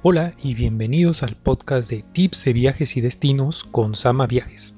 Hola 0.00 0.32
y 0.44 0.54
bienvenidos 0.54 1.24
al 1.24 1.34
podcast 1.34 1.90
de 1.90 2.04
Tips 2.12 2.44
de 2.44 2.52
Viajes 2.52 2.96
y 2.96 3.00
Destinos 3.00 3.64
con 3.64 3.96
Sama 3.96 4.28
Viajes. 4.28 4.74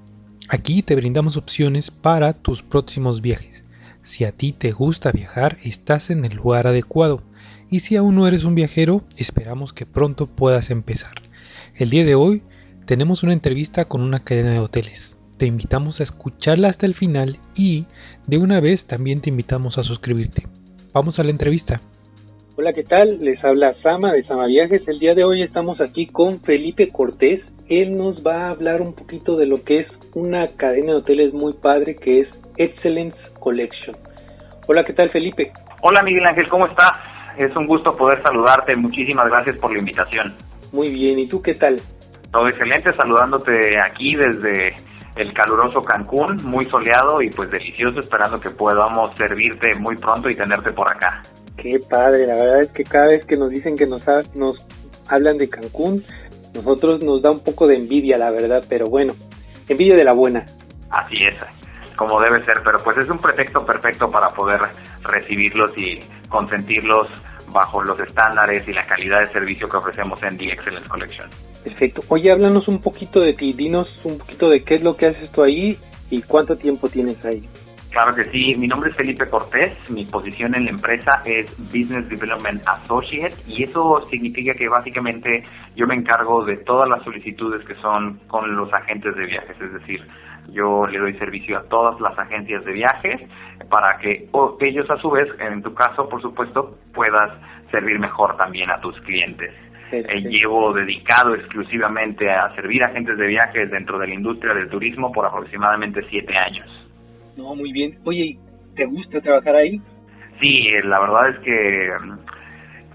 Aquí 0.48 0.80
te 0.80 0.96
brindamos 0.96 1.36
opciones 1.36 1.90
para 1.90 2.32
tus 2.32 2.62
próximos 2.62 3.20
viajes. 3.20 3.66
Si 4.02 4.24
a 4.24 4.32
ti 4.32 4.52
te 4.52 4.72
gusta 4.72 5.12
viajar, 5.12 5.58
estás 5.62 6.08
en 6.08 6.24
el 6.24 6.36
lugar 6.36 6.66
adecuado. 6.66 7.22
Y 7.68 7.80
si 7.80 7.96
aún 7.96 8.14
no 8.14 8.26
eres 8.26 8.44
un 8.44 8.54
viajero, 8.54 9.04
esperamos 9.18 9.74
que 9.74 9.84
pronto 9.84 10.26
puedas 10.26 10.70
empezar. 10.70 11.20
El 11.74 11.90
día 11.90 12.06
de 12.06 12.14
hoy 12.14 12.42
tenemos 12.86 13.22
una 13.22 13.34
entrevista 13.34 13.84
con 13.84 14.00
una 14.00 14.24
cadena 14.24 14.52
de 14.52 14.60
hoteles. 14.60 15.18
Te 15.36 15.44
invitamos 15.44 16.00
a 16.00 16.04
escucharla 16.04 16.68
hasta 16.68 16.86
el 16.86 16.94
final 16.94 17.38
y 17.54 17.84
de 18.26 18.38
una 18.38 18.58
vez 18.60 18.86
también 18.86 19.20
te 19.20 19.28
invitamos 19.28 19.76
a 19.76 19.82
suscribirte. 19.82 20.46
Vamos 20.94 21.18
a 21.18 21.24
la 21.24 21.30
entrevista. 21.30 21.82
Hola, 22.60 22.74
¿qué 22.74 22.82
tal? 22.82 23.20
Les 23.20 23.42
habla 23.42 23.72
Sama 23.82 24.12
de 24.12 24.22
Sama 24.22 24.44
Viajes. 24.44 24.86
El 24.86 24.98
día 24.98 25.14
de 25.14 25.24
hoy 25.24 25.40
estamos 25.40 25.80
aquí 25.80 26.06
con 26.06 26.42
Felipe 26.42 26.88
Cortés. 26.88 27.40
Él 27.70 27.96
nos 27.96 28.22
va 28.22 28.48
a 28.48 28.50
hablar 28.50 28.82
un 28.82 28.92
poquito 28.92 29.34
de 29.34 29.46
lo 29.46 29.64
que 29.64 29.78
es 29.78 29.86
una 30.14 30.46
cadena 30.46 30.92
de 30.92 30.98
hoteles 30.98 31.32
muy 31.32 31.54
padre 31.54 31.96
que 31.96 32.18
es 32.18 32.28
Excellence 32.58 33.16
Collection. 33.38 33.96
Hola, 34.68 34.84
¿qué 34.84 34.92
tal 34.92 35.08
Felipe? 35.08 35.50
Hola 35.80 36.02
Miguel 36.02 36.26
Ángel, 36.26 36.48
¿cómo 36.50 36.66
estás? 36.66 36.98
Es 37.38 37.56
un 37.56 37.66
gusto 37.66 37.96
poder 37.96 38.22
saludarte. 38.22 38.76
Muchísimas 38.76 39.30
gracias 39.30 39.56
por 39.56 39.72
la 39.72 39.78
invitación. 39.78 40.30
Muy 40.70 40.90
bien, 40.90 41.18
¿y 41.18 41.26
tú 41.26 41.40
qué 41.40 41.54
tal? 41.54 41.80
Todo 42.30 42.46
excelente, 42.46 42.92
saludándote 42.92 43.78
aquí 43.82 44.14
desde 44.16 44.74
el 45.16 45.32
caluroso 45.32 45.80
Cancún, 45.80 46.44
muy 46.44 46.66
soleado 46.66 47.22
y 47.22 47.30
pues 47.30 47.50
delicioso, 47.50 48.00
esperando 48.00 48.38
que 48.38 48.50
podamos 48.50 49.16
servirte 49.16 49.74
muy 49.76 49.96
pronto 49.96 50.28
y 50.28 50.34
tenerte 50.34 50.72
por 50.72 50.90
acá. 50.90 51.22
Qué 51.62 51.78
padre, 51.78 52.26
la 52.26 52.34
verdad 52.36 52.62
es 52.62 52.70
que 52.70 52.84
cada 52.84 53.08
vez 53.08 53.24
que 53.24 53.36
nos 53.36 53.50
dicen 53.50 53.76
que 53.76 53.86
nos, 53.86 54.02
nos 54.34 54.66
hablan 55.08 55.38
de 55.38 55.48
Cancún, 55.48 56.02
nosotros 56.54 57.02
nos 57.02 57.20
da 57.22 57.30
un 57.30 57.40
poco 57.40 57.66
de 57.66 57.76
envidia, 57.76 58.16
la 58.16 58.30
verdad, 58.30 58.64
pero 58.68 58.86
bueno, 58.86 59.14
envidia 59.68 59.96
de 59.96 60.04
la 60.04 60.12
buena. 60.12 60.46
Así 60.88 61.24
es, 61.24 61.36
como 61.96 62.20
debe 62.20 62.42
ser, 62.44 62.62
pero 62.64 62.78
pues 62.82 62.96
es 62.96 63.08
un 63.08 63.18
pretexto 63.18 63.64
perfecto 63.64 64.10
para 64.10 64.28
poder 64.28 64.60
recibirlos 65.02 65.76
y 65.76 66.00
consentirlos 66.28 67.08
bajo 67.52 67.82
los 67.82 67.98
estándares 68.00 68.66
y 68.68 68.72
la 68.72 68.86
calidad 68.86 69.20
de 69.20 69.26
servicio 69.26 69.68
que 69.68 69.76
ofrecemos 69.76 70.22
en 70.22 70.38
The 70.38 70.52
Excellence 70.52 70.88
Collection. 70.88 71.28
Perfecto. 71.64 72.02
Oye, 72.08 72.30
háblanos 72.30 72.68
un 72.68 72.80
poquito 72.80 73.20
de 73.20 73.34
ti, 73.34 73.52
dinos 73.52 74.00
un 74.04 74.18
poquito 74.18 74.48
de 74.48 74.62
qué 74.62 74.76
es 74.76 74.82
lo 74.82 74.96
que 74.96 75.06
haces 75.06 75.30
tú 75.30 75.42
ahí 75.42 75.78
y 76.10 76.22
cuánto 76.22 76.56
tiempo 76.56 76.88
tienes 76.88 77.24
ahí. 77.24 77.42
Claro 77.90 78.14
que 78.14 78.24
sí, 78.24 78.54
mi 78.56 78.68
nombre 78.68 78.90
es 78.90 78.96
Felipe 78.96 79.26
Cortés, 79.28 79.90
mi 79.90 80.04
posición 80.04 80.54
en 80.54 80.66
la 80.66 80.70
empresa 80.70 81.22
es 81.24 81.50
Business 81.58 82.08
Development 82.08 82.62
Associate 82.66 83.34
y 83.48 83.64
eso 83.64 84.06
significa 84.08 84.54
que 84.54 84.68
básicamente 84.68 85.44
yo 85.74 85.88
me 85.88 85.96
encargo 85.96 86.44
de 86.44 86.58
todas 86.58 86.88
las 86.88 87.02
solicitudes 87.02 87.66
que 87.66 87.74
son 87.76 88.20
con 88.28 88.54
los 88.54 88.72
agentes 88.72 89.16
de 89.16 89.26
viajes, 89.26 89.60
es 89.60 89.72
decir, 89.72 90.06
yo 90.52 90.86
le 90.86 91.00
doy 91.00 91.18
servicio 91.18 91.58
a 91.58 91.62
todas 91.64 92.00
las 92.00 92.16
agencias 92.16 92.64
de 92.64 92.72
viajes 92.72 93.20
para 93.68 93.98
que 93.98 94.28
ellos 94.60 94.88
a 94.88 94.96
su 94.98 95.10
vez, 95.10 95.28
en 95.40 95.60
tu 95.60 95.74
caso 95.74 96.08
por 96.08 96.22
supuesto, 96.22 96.78
puedas 96.94 97.32
servir 97.72 97.98
mejor 97.98 98.36
también 98.36 98.70
a 98.70 98.80
tus 98.80 99.00
clientes. 99.00 99.52
Eh, 99.90 100.20
llevo 100.20 100.72
dedicado 100.72 101.34
exclusivamente 101.34 102.30
a 102.30 102.54
servir 102.54 102.84
agentes 102.84 103.18
de 103.18 103.26
viajes 103.26 103.68
dentro 103.68 103.98
de 103.98 104.06
la 104.06 104.14
industria 104.14 104.54
del 104.54 104.68
turismo 104.68 105.10
por 105.10 105.26
aproximadamente 105.26 106.06
siete 106.08 106.36
años. 106.36 106.79
Muy 107.40 107.72
bien. 107.72 107.98
Oye, 108.04 108.38
¿te 108.76 108.84
gusta 108.86 109.20
trabajar 109.20 109.56
ahí? 109.56 109.80
Sí, 110.40 110.68
la 110.84 111.00
verdad 111.00 111.30
es 111.30 111.38
que 111.40 111.90
um, 112.00 112.18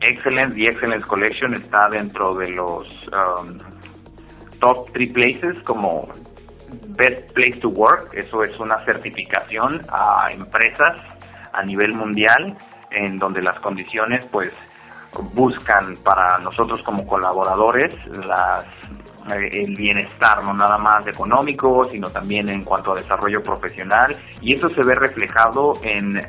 Excellence 0.02 0.60
y 0.60 0.68
Excellence 0.68 1.06
Collection 1.06 1.54
está 1.54 1.90
dentro 1.90 2.36
de 2.36 2.50
los 2.50 2.88
um, 3.08 3.58
top 4.60 4.92
three 4.94 5.12
places 5.12 5.62
como 5.64 6.08
Best 6.90 7.34
Place 7.34 7.60
to 7.60 7.70
Work. 7.70 8.14
Eso 8.14 8.44
es 8.44 8.58
una 8.60 8.84
certificación 8.86 9.82
a 9.90 10.30
empresas 10.32 11.02
a 11.54 11.64
nivel 11.64 11.94
mundial 11.94 12.56
en 12.92 13.18
donde 13.18 13.42
las 13.42 13.60
condiciones 13.60 14.24
pues 14.32 14.52
buscan 15.34 15.96
para 16.04 16.38
nosotros 16.40 16.82
como 16.84 17.06
colaboradores 17.08 17.94
las 18.26 18.68
el 19.34 19.76
bienestar, 19.76 20.44
no 20.44 20.54
nada 20.54 20.78
más 20.78 21.08
económico, 21.08 21.84
sino 21.86 22.10
también 22.10 22.50
en 22.50 22.64
cuanto 22.64 22.92
a 22.92 22.96
desarrollo 22.96 23.42
profesional, 23.42 24.16
y 24.42 24.56
eso 24.56 24.70
se 24.70 24.84
ve 24.84 24.96
reflejado 24.96 25.80
en 25.84 26.22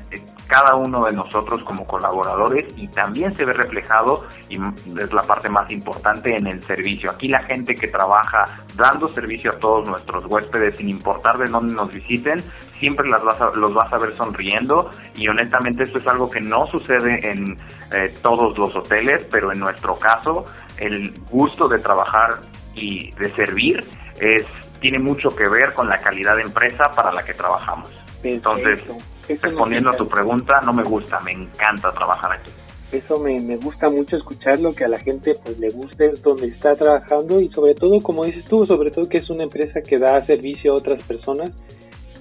cada 0.47 0.77
uno 0.77 1.05
de 1.05 1.13
nosotros 1.13 1.63
como 1.65 1.85
colaboradores 1.87 2.67
y 2.77 2.87
también 2.89 3.35
se 3.35 3.45
ve 3.45 3.53
reflejado, 3.53 4.25
y 4.49 4.57
es 4.99 5.13
la 5.13 5.23
parte 5.23 5.49
más 5.49 5.71
importante, 5.71 6.37
en 6.37 6.47
el 6.47 6.63
servicio. 6.63 7.11
Aquí 7.11 7.29
la 7.29 7.43
gente 7.43 7.75
que 7.75 7.89
trabaja 7.89 8.45
dando 8.77 9.09
servicio 9.09 9.53
a 9.53 9.59
todos 9.59 9.89
nuestros 9.89 10.25
huéspedes, 10.27 10.77
sin 10.77 10.89
importar 10.89 11.37
de 11.39 11.47
dónde 11.49 11.75
nos 11.75 11.93
visiten, 11.93 12.43
siempre 12.73 13.09
las 13.09 13.25
vas 13.25 13.37
los 13.57 13.73
vas 13.75 13.93
a 13.93 13.99
ver 13.99 14.13
sonriendo 14.15 14.91
y 15.17 15.29
honestamente 15.29 15.83
esto 15.83 15.99
es 15.99 16.07
algo 16.07 16.31
que 16.31 16.41
no 16.41 16.67
sucede 16.67 17.31
en 17.31 17.59
eh, 17.93 18.15
todos 18.23 18.57
los 18.59 18.75
hoteles, 18.77 19.27
pero 19.31 19.53
en 19.53 19.59
nuestro 19.59 19.99
caso 19.99 20.45
el 20.77 21.15
gusto 21.31 21.69
de 21.69 21.79
trabajar 21.79 22.41
y 22.77 23.11
de 23.13 23.35
servir 23.35 23.83
es 24.21 24.45
tiene 24.81 24.99
mucho 24.99 25.35
que 25.35 25.49
ver 25.49 25.73
con 25.73 25.89
la 25.89 25.99
calidad 25.99 26.37
de 26.37 26.43
empresa 26.43 26.91
para 26.93 27.11
la 27.11 27.25
que 27.25 27.35
trabajamos. 27.35 27.91
Entonces, 28.23 28.85
respondiendo 29.29 29.91
a 29.91 29.97
tu 29.97 30.07
pregunta, 30.09 30.61
no 30.65 30.73
me 30.73 30.83
gusta, 30.83 31.19
me 31.21 31.33
encanta 31.33 31.93
trabajar 31.93 32.33
aquí. 32.33 32.51
Eso 32.93 33.19
me, 33.19 33.41
me 33.41 33.57
gusta 33.57 33.91
mucho 33.91 34.17
escucharlo, 34.17 34.75
que 34.75 34.85
a 34.85 34.89
la 34.89 34.99
gente 34.99 35.35
pues 35.45 35.59
le 35.59 35.71
guste 35.71 36.13
donde 36.23 36.49
está 36.49 36.75
trabajando 36.75 37.41
y 37.41 37.49
sobre 37.49 37.75
todo, 37.75 38.01
como 38.01 38.25
dices 38.25 38.45
tú, 38.45 38.65
sobre 38.65 38.91
todo 38.91 39.09
que 39.09 39.19
es 39.19 39.29
una 39.29 39.43
empresa 39.43 39.81
que 39.81 39.99
da 39.99 40.25
servicio 40.25 40.73
a 40.73 40.77
otras 40.77 41.03
personas 41.03 41.51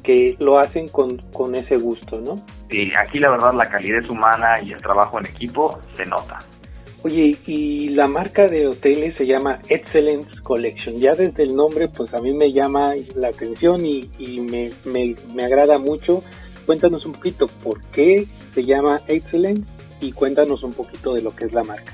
que 0.06 0.36
lo 0.40 0.60
hacen 0.60 0.88
con, 0.88 1.18
con 1.34 1.56
ese 1.56 1.78
gusto, 1.78 2.20
¿no? 2.22 2.36
Sí, 2.70 2.92
aquí 2.98 3.20
la 3.20 3.32
verdad 3.32 3.54
la 3.54 3.70
calidez 3.70 4.08
humana 4.10 4.62
y 4.62 4.72
el 4.72 4.82
trabajo 4.82 5.20
en 5.20 5.26
equipo 5.26 5.80
se 5.96 6.06
nota. 6.06 6.40
Oye, 7.06 7.38
y 7.46 7.90
la 7.90 8.08
marca 8.08 8.48
de 8.48 8.66
hoteles 8.66 9.14
se 9.14 9.28
llama 9.28 9.60
Excellence 9.70 10.42
Collection. 10.42 11.00
Ya 11.00 11.14
desde 11.14 11.44
el 11.44 11.56
nombre, 11.56 11.88
pues 11.88 12.12
a 12.16 12.18
mí 12.20 12.34
me 12.34 12.52
llama 12.52 12.94
la 13.16 13.28
atención 13.28 13.86
y, 13.86 14.10
me, 14.42 14.72
me, 14.86 15.44
agrada 15.44 15.78
mucho. 15.78 16.24
Cuéntanos 16.66 17.06
un 17.06 17.12
poquito 17.12 17.46
por 17.64 17.80
qué 17.92 18.26
se 18.56 18.66
llama 18.66 19.02
Excellence 19.08 19.62
y 20.02 20.14
cuéntanos 20.14 20.64
un 20.64 20.74
poquito 20.74 21.14
de 21.14 21.22
lo 21.22 21.36
que 21.36 21.46
es 21.46 21.54
la 21.54 21.64
marca. 21.64 21.94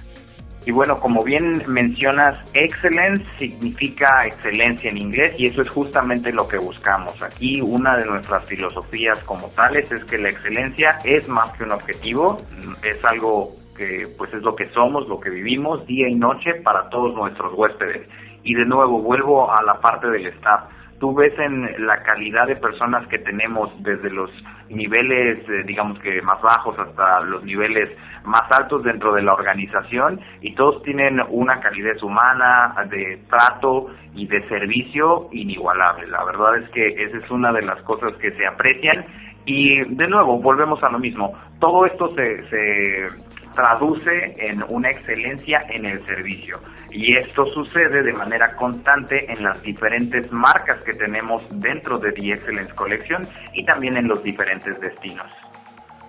Y 0.66 0.72
bueno, 0.72 0.98
como 1.02 1.26
bien 1.26 1.62
mencionas, 1.68 2.40
excellence 2.54 3.26
significa 3.38 4.26
excelencia 4.26 4.92
en 4.92 4.98
inglés 4.98 5.38
y 5.38 5.48
eso 5.48 5.62
es 5.62 5.68
justamente 5.68 6.32
lo 6.32 6.48
que 6.48 6.58
buscamos. 6.58 7.22
Aquí 7.22 7.60
una 7.60 7.98
de 7.98 8.06
nuestras 8.06 8.46
filosofías 8.46 9.20
como 9.26 9.50
tales 9.50 9.92
es 9.92 10.06
que 10.06 10.18
la 10.18 10.30
excelencia 10.30 11.00
es 11.04 11.28
más 11.28 11.52
que 11.58 11.66
un 11.66 11.74
objetivo, 11.74 12.42
es 12.82 13.04
algo 13.04 13.60
que 13.81 14.08
pues 14.16 14.31
es 14.31 14.44
lo 14.44 14.56
que 14.56 14.68
somos, 14.69 15.08
lo 15.08 15.19
que 15.19 15.31
vivimos 15.31 15.88
día 15.88 16.08
y 16.08 16.14
noche 16.14 16.53
para 16.64 16.88
todos 16.90 17.16
nuestros 17.16 17.52
huéspedes. 17.56 18.08
Y 18.44 18.53
de 18.53 18.64
nuevo, 18.64 19.02
vuelvo 19.02 19.52
a 19.52 19.64
la 19.64 19.81
parte 19.81 20.08
del 20.08 20.28
staff. 20.28 20.69
Tú 21.00 21.16
ves 21.16 21.34
en 21.40 21.88
la 21.88 22.03
calidad 22.03 22.46
de 22.46 22.58
personas 22.58 23.08
que 23.08 23.18
tenemos 23.18 23.72
desde 23.81 24.12
los 24.12 24.30
niveles, 24.70 25.40
eh, 25.50 25.64
digamos 25.66 25.97
que 25.97 26.22
más 26.22 26.40
bajos 26.44 26.78
hasta 26.78 27.22
los 27.22 27.44
niveles 27.44 27.90
más 28.24 28.44
altos 28.52 28.84
dentro 28.84 29.16
de 29.16 29.24
la 29.24 29.34
organización 29.34 30.20
y 30.41 30.53
todos 30.53 30.84
tienen 30.84 31.20
una 31.30 31.59
calidez 31.59 32.03
humana, 32.03 32.75
de 32.88 33.20
trato 33.31 33.88
y 34.14 34.28
de 34.28 34.47
servicio 34.47 35.28
inigualable. 35.31 36.06
La 36.06 36.24
verdad 36.24 36.58
es 36.58 36.70
que 36.70 36.88
esa 36.88 37.18
es 37.18 37.31
una 37.31 37.52
de 37.52 37.64
las 37.64 37.81
cosas 37.81 38.14
que 38.18 38.30
se 38.34 38.46
aprecian 38.46 39.03
y 39.46 39.84
de 39.96 40.08
nuevo, 40.08 40.38
volvemos 40.38 40.84
a 40.84 40.91
lo 40.91 41.00
mismo. 41.00 41.34
Todo 41.59 41.88
esto 41.88 42.14
se, 42.14 42.47
se 42.50 43.08
traduce 43.54 44.34
en 44.38 44.64
una 44.70 44.90
excelencia 44.90 45.66
en 45.70 45.86
el 45.86 46.06
servicio. 46.06 46.60
Y 46.92 47.16
esto 47.16 47.46
sucede 47.48 48.03
de 48.03 48.14
manera 48.14 48.56
constante 48.56 49.32
en 49.32 49.44
las 49.44 49.62
diferentes 49.62 50.32
marcas 50.32 50.82
que 50.84 50.94
tenemos 50.94 51.44
dentro 51.52 51.98
de 51.98 52.12
The 52.12 52.34
Excellence 52.34 52.74
Collection 52.74 53.28
y 53.53 53.66
también 53.66 53.98
en 53.98 54.08
los 54.08 54.24
diferentes 54.24 54.80
destinos. 54.80 55.32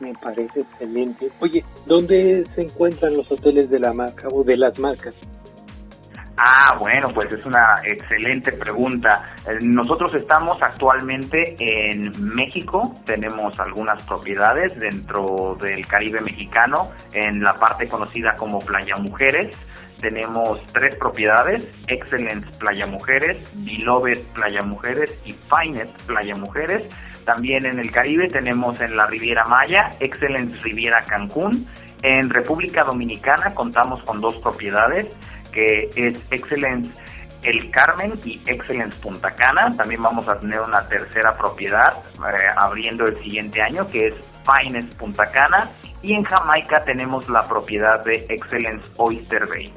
Me 0.00 0.12
parece 0.14 0.60
excelente. 0.60 1.28
Oye, 1.40 1.64
¿dónde 1.86 2.44
se 2.54 2.62
encuentran 2.62 3.16
los 3.16 3.30
hoteles 3.30 3.70
de 3.70 3.78
la 3.78 3.92
marca 3.92 4.28
o 4.28 4.42
de 4.42 4.56
las 4.56 4.78
marcas? 4.78 5.14
Ah, 6.44 6.74
bueno, 6.76 7.08
pues 7.14 7.32
es 7.32 7.46
una 7.46 7.76
excelente 7.84 8.50
pregunta. 8.50 9.22
Eh, 9.46 9.58
nosotros 9.60 10.12
estamos 10.14 10.60
actualmente 10.60 11.54
en 11.56 12.34
México, 12.34 12.92
tenemos 13.06 13.56
algunas 13.60 14.02
propiedades 14.02 14.76
dentro 14.76 15.56
del 15.60 15.86
Caribe 15.86 16.20
mexicano, 16.20 16.90
en 17.12 17.44
la 17.44 17.54
parte 17.54 17.88
conocida 17.88 18.34
como 18.34 18.58
Playa 18.58 18.96
Mujeres. 18.96 19.56
Tenemos 20.00 20.60
tres 20.72 20.96
propiedades, 20.96 21.70
Excellence 21.86 22.48
Playa 22.58 22.86
Mujeres, 22.86 23.36
Beloved 23.64 24.18
Playa 24.34 24.62
Mujeres 24.62 25.16
y 25.24 25.34
Finest 25.34 25.96
Playa 26.06 26.34
Mujeres. 26.34 26.88
También 27.24 27.66
en 27.66 27.78
el 27.78 27.92
Caribe 27.92 28.26
tenemos 28.26 28.80
en 28.80 28.96
la 28.96 29.06
Riviera 29.06 29.44
Maya, 29.44 29.90
Excellence 30.00 30.58
Riviera 30.58 31.04
Cancún. 31.04 31.68
En 32.02 32.30
República 32.30 32.82
Dominicana 32.82 33.54
contamos 33.54 34.02
con 34.02 34.20
dos 34.20 34.34
propiedades, 34.38 35.06
que 35.52 35.90
es 35.94 36.18
Excellence 36.30 36.90
El 37.42 37.70
Carmen 37.70 38.14
y 38.24 38.40
Excellence 38.46 38.96
Punta 38.96 39.30
Cana. 39.34 39.74
También 39.76 40.02
vamos 40.02 40.28
a 40.28 40.38
tener 40.38 40.60
una 40.60 40.86
tercera 40.86 41.36
propiedad 41.36 41.94
eh, 42.16 42.46
abriendo 42.56 43.06
el 43.06 43.18
siguiente 43.18 43.60
año 43.62 43.86
que 43.86 44.08
es 44.08 44.14
Finest 44.44 44.92
Punta 44.94 45.30
Cana. 45.30 45.70
Y 46.02 46.14
en 46.14 46.24
Jamaica 46.24 46.82
tenemos 46.84 47.28
la 47.28 47.44
propiedad 47.46 48.04
de 48.04 48.26
Excellence 48.28 48.90
Oyster 48.96 49.46
Bay. 49.46 49.72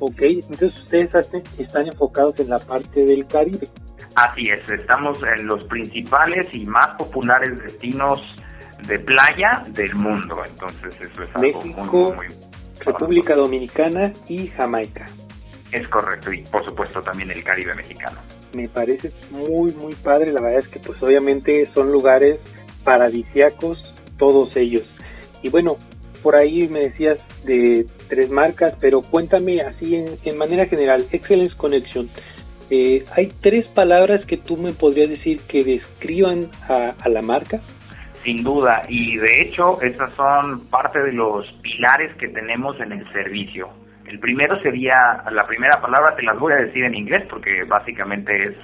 Ok, 0.00 0.20
entonces 0.22 0.82
ustedes 0.82 1.14
están 1.58 1.86
enfocados 1.86 2.38
en 2.40 2.50
la 2.50 2.58
parte 2.58 3.04
del 3.04 3.26
Caribe. 3.26 3.68
Así 4.16 4.50
es, 4.50 4.68
estamos 4.68 5.18
en 5.22 5.46
los 5.46 5.64
principales 5.64 6.52
y 6.52 6.64
más 6.66 6.92
populares 6.94 7.58
destinos 7.62 8.20
de 8.86 8.98
playa 8.98 9.62
del 9.68 9.94
mundo. 9.94 10.42
Entonces 10.46 11.00
eso 11.00 11.22
es 11.22 11.30
algo 11.34 11.62
México, 11.62 12.14
muy, 12.16 12.26
República 12.84 13.34
Dominicana 13.34 14.12
y 14.28 14.48
Jamaica. 14.48 15.06
Es 15.72 15.88
correcto, 15.88 16.32
y 16.32 16.42
por 16.42 16.64
supuesto 16.64 17.02
también 17.02 17.30
el 17.30 17.42
Caribe 17.42 17.74
mexicano. 17.74 18.18
Me 18.52 18.68
parece 18.68 19.10
muy, 19.30 19.72
muy 19.72 19.94
padre. 19.94 20.32
La 20.32 20.40
verdad 20.40 20.60
es 20.60 20.68
que 20.68 20.78
pues 20.78 21.02
obviamente 21.02 21.66
son 21.66 21.90
lugares 21.90 22.38
paradisiacos 22.84 23.92
todos 24.16 24.56
ellos. 24.56 24.84
Y 25.42 25.48
bueno, 25.48 25.76
por 26.22 26.36
ahí 26.36 26.68
me 26.68 26.80
decías 26.80 27.18
de 27.44 27.86
tres 28.08 28.30
marcas, 28.30 28.74
pero 28.80 29.02
cuéntame 29.02 29.60
así 29.62 29.96
en, 30.24 30.38
manera 30.38 30.66
general, 30.66 31.06
Excellence 31.10 31.56
Connection. 31.56 32.08
Eh, 32.70 33.04
¿Hay 33.14 33.32
tres 33.40 33.66
palabras 33.66 34.24
que 34.24 34.36
tú 34.36 34.56
me 34.56 34.72
podrías 34.72 35.10
decir 35.10 35.40
que 35.40 35.64
describan 35.64 36.48
a 36.68 37.08
la 37.08 37.22
marca? 37.22 37.60
Sin 38.24 38.42
duda, 38.42 38.82
y 38.88 39.16
de 39.18 39.42
hecho 39.42 39.80
esas 39.82 40.12
son 40.14 40.68
parte 40.70 41.02
de 41.02 41.12
los 41.12 41.46
pilares 41.62 42.14
que 42.16 42.28
tenemos 42.28 42.80
en 42.80 42.92
el 42.92 43.12
servicio. 43.12 43.68
El 44.06 44.18
primero 44.18 44.60
sería, 44.62 45.22
la 45.30 45.46
primera 45.46 45.80
palabra 45.80 46.16
te 46.16 46.22
las 46.22 46.38
voy 46.38 46.52
a 46.54 46.56
decir 46.56 46.84
en 46.84 46.94
inglés 46.94 47.24
porque 47.28 47.64
básicamente 47.64 48.48
es, 48.48 48.54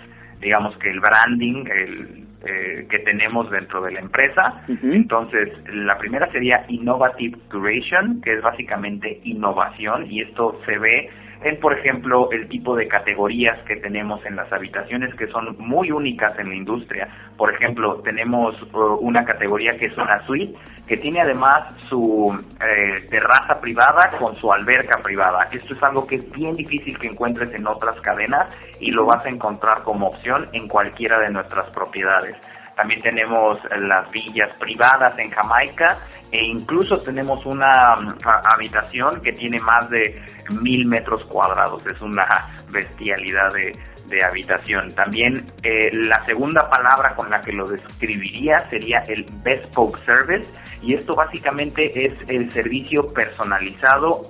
digamos 0.40 0.76
que 0.78 0.90
el 0.90 1.00
branding 1.00 1.66
el, 1.66 2.26
eh, 2.42 2.86
que 2.88 3.00
tenemos 3.00 3.50
dentro 3.50 3.82
de 3.82 3.92
la 3.92 4.00
empresa. 4.00 4.64
Entonces, 4.82 5.50
la 5.74 5.98
primera 5.98 6.30
sería 6.32 6.64
Innovative 6.68 7.36
Curation, 7.50 8.22
que 8.22 8.32
es 8.32 8.42
básicamente 8.42 9.20
innovación 9.24 10.10
y 10.10 10.22
esto 10.22 10.58
se 10.64 10.78
ve 10.78 11.10
en, 11.42 11.58
por 11.58 11.78
ejemplo, 11.78 12.30
el 12.30 12.48
tipo 12.48 12.76
de 12.76 12.86
categorías 12.86 13.58
que 13.66 13.76
tenemos 13.76 14.24
en 14.26 14.36
las 14.36 14.52
habitaciones 14.52 15.14
que 15.14 15.26
son 15.28 15.56
muy 15.58 15.90
únicas 15.90 16.38
en 16.38 16.50
la 16.50 16.54
industria. 16.54 17.08
Por 17.36 17.54
ejemplo, 17.54 18.00
tenemos 18.02 18.54
uh, 18.74 18.96
una 19.00 19.24
categoría 19.24 19.76
que 19.78 19.86
es 19.86 19.96
una 19.96 20.24
suite, 20.26 20.54
que 20.86 20.96
tiene 20.98 21.20
además 21.20 21.62
su 21.88 22.36
eh, 22.60 23.06
terraza 23.08 23.60
privada 23.60 24.10
con 24.18 24.36
su 24.36 24.52
alberca 24.52 24.98
privada. 25.02 25.48
Esto 25.50 25.74
es 25.74 25.82
algo 25.82 26.06
que 26.06 26.16
es 26.16 26.32
bien 26.32 26.54
difícil 26.54 26.98
que 26.98 27.06
encuentres 27.06 27.52
en 27.54 27.66
otras 27.66 27.98
cadenas 28.00 28.54
y 28.80 28.90
lo 28.90 29.06
vas 29.06 29.24
a 29.24 29.30
encontrar 29.30 29.82
como 29.82 30.08
opción 30.08 30.46
en 30.52 30.68
cualquiera 30.68 31.18
de 31.20 31.30
nuestras 31.30 31.70
propiedades. 31.70 32.36
También 32.80 33.02
tenemos 33.02 33.58
las 33.78 34.10
villas 34.10 34.48
privadas 34.58 35.18
en 35.18 35.28
Jamaica 35.28 35.98
e 36.32 36.42
incluso 36.42 36.96
tenemos 37.02 37.44
una 37.44 37.94
mm, 37.94 38.16
habitación 38.54 39.20
que 39.20 39.34
tiene 39.34 39.58
más 39.58 39.90
de 39.90 40.18
mil 40.62 40.86
metros 40.86 41.26
cuadrados. 41.26 41.84
Es 41.84 42.00
una 42.00 42.24
bestialidad 42.70 43.52
de, 43.52 44.24
habitación. 44.24 44.92
También 44.94 45.44
eh, 45.62 45.90
la 45.92 46.20
segunda 46.24 46.68
palabra 46.70 47.14
con 47.14 47.30
la 47.30 47.42
que 47.42 47.52
lo 47.52 47.66
describiría 47.68 48.58
sería 48.70 49.04
el 49.06 49.24
bespoke 49.44 49.98
service 49.98 50.50
y 50.82 50.94
esto 50.94 51.14
básicamente 51.14 52.06
es 52.06 52.18
el 52.28 52.50
servicio 52.50 53.06
personalizado 53.12 54.22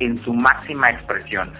en 0.00 0.16
su 0.18 0.32
máxima 0.32 0.90
expresión. 0.90 1.52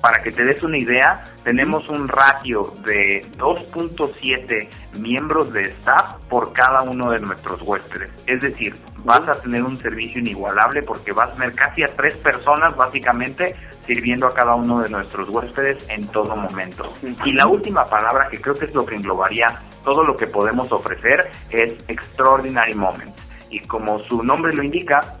Para 0.00 0.22
que 0.22 0.30
te 0.30 0.44
des 0.44 0.62
una 0.62 0.78
idea, 0.78 1.24
tenemos 1.42 1.88
un 1.88 2.06
ratio 2.06 2.72
de 2.84 3.26
2.7 3.36 4.68
miembros 5.00 5.52
de 5.52 5.62
staff 5.62 6.14
por 6.28 6.52
cada 6.52 6.82
uno 6.82 7.10
de 7.10 7.18
nuestros 7.18 7.60
huéspedes. 7.62 8.10
Es 8.26 8.40
decir, 8.40 8.76
vas 9.04 9.28
a 9.28 9.40
tener 9.40 9.64
un 9.64 9.78
servicio 9.78 10.20
inigualable 10.20 10.82
porque 10.82 11.12
vas 11.12 11.30
a 11.30 11.34
tener 11.34 11.52
casi 11.54 11.82
a 11.82 11.88
tres 11.88 12.14
personas 12.16 12.76
básicamente 12.76 13.56
sirviendo 13.86 14.26
a 14.26 14.34
cada 14.34 14.54
uno 14.54 14.80
de 14.80 14.90
nuestros 14.90 15.28
huéspedes 15.28 15.78
en 15.88 16.06
todo 16.08 16.36
momento. 16.36 16.92
Y 17.24 17.32
la 17.32 17.46
última 17.46 17.84
palabra 17.86 18.28
que 18.28 18.40
creo 18.40 18.56
que 18.56 18.66
es 18.66 18.74
lo 18.74 18.86
que 18.86 18.94
englobaría 18.94 19.60
todo 19.82 20.04
lo 20.04 20.16
que 20.16 20.26
podemos 20.26 20.70
ofrecer 20.70 21.30
es 21.50 21.72
Extraordinary 21.88 22.74
Moments. 22.74 23.14
Y 23.50 23.60
como 23.60 23.98
su 23.98 24.22
nombre 24.22 24.52
lo 24.52 24.62
indica, 24.62 25.18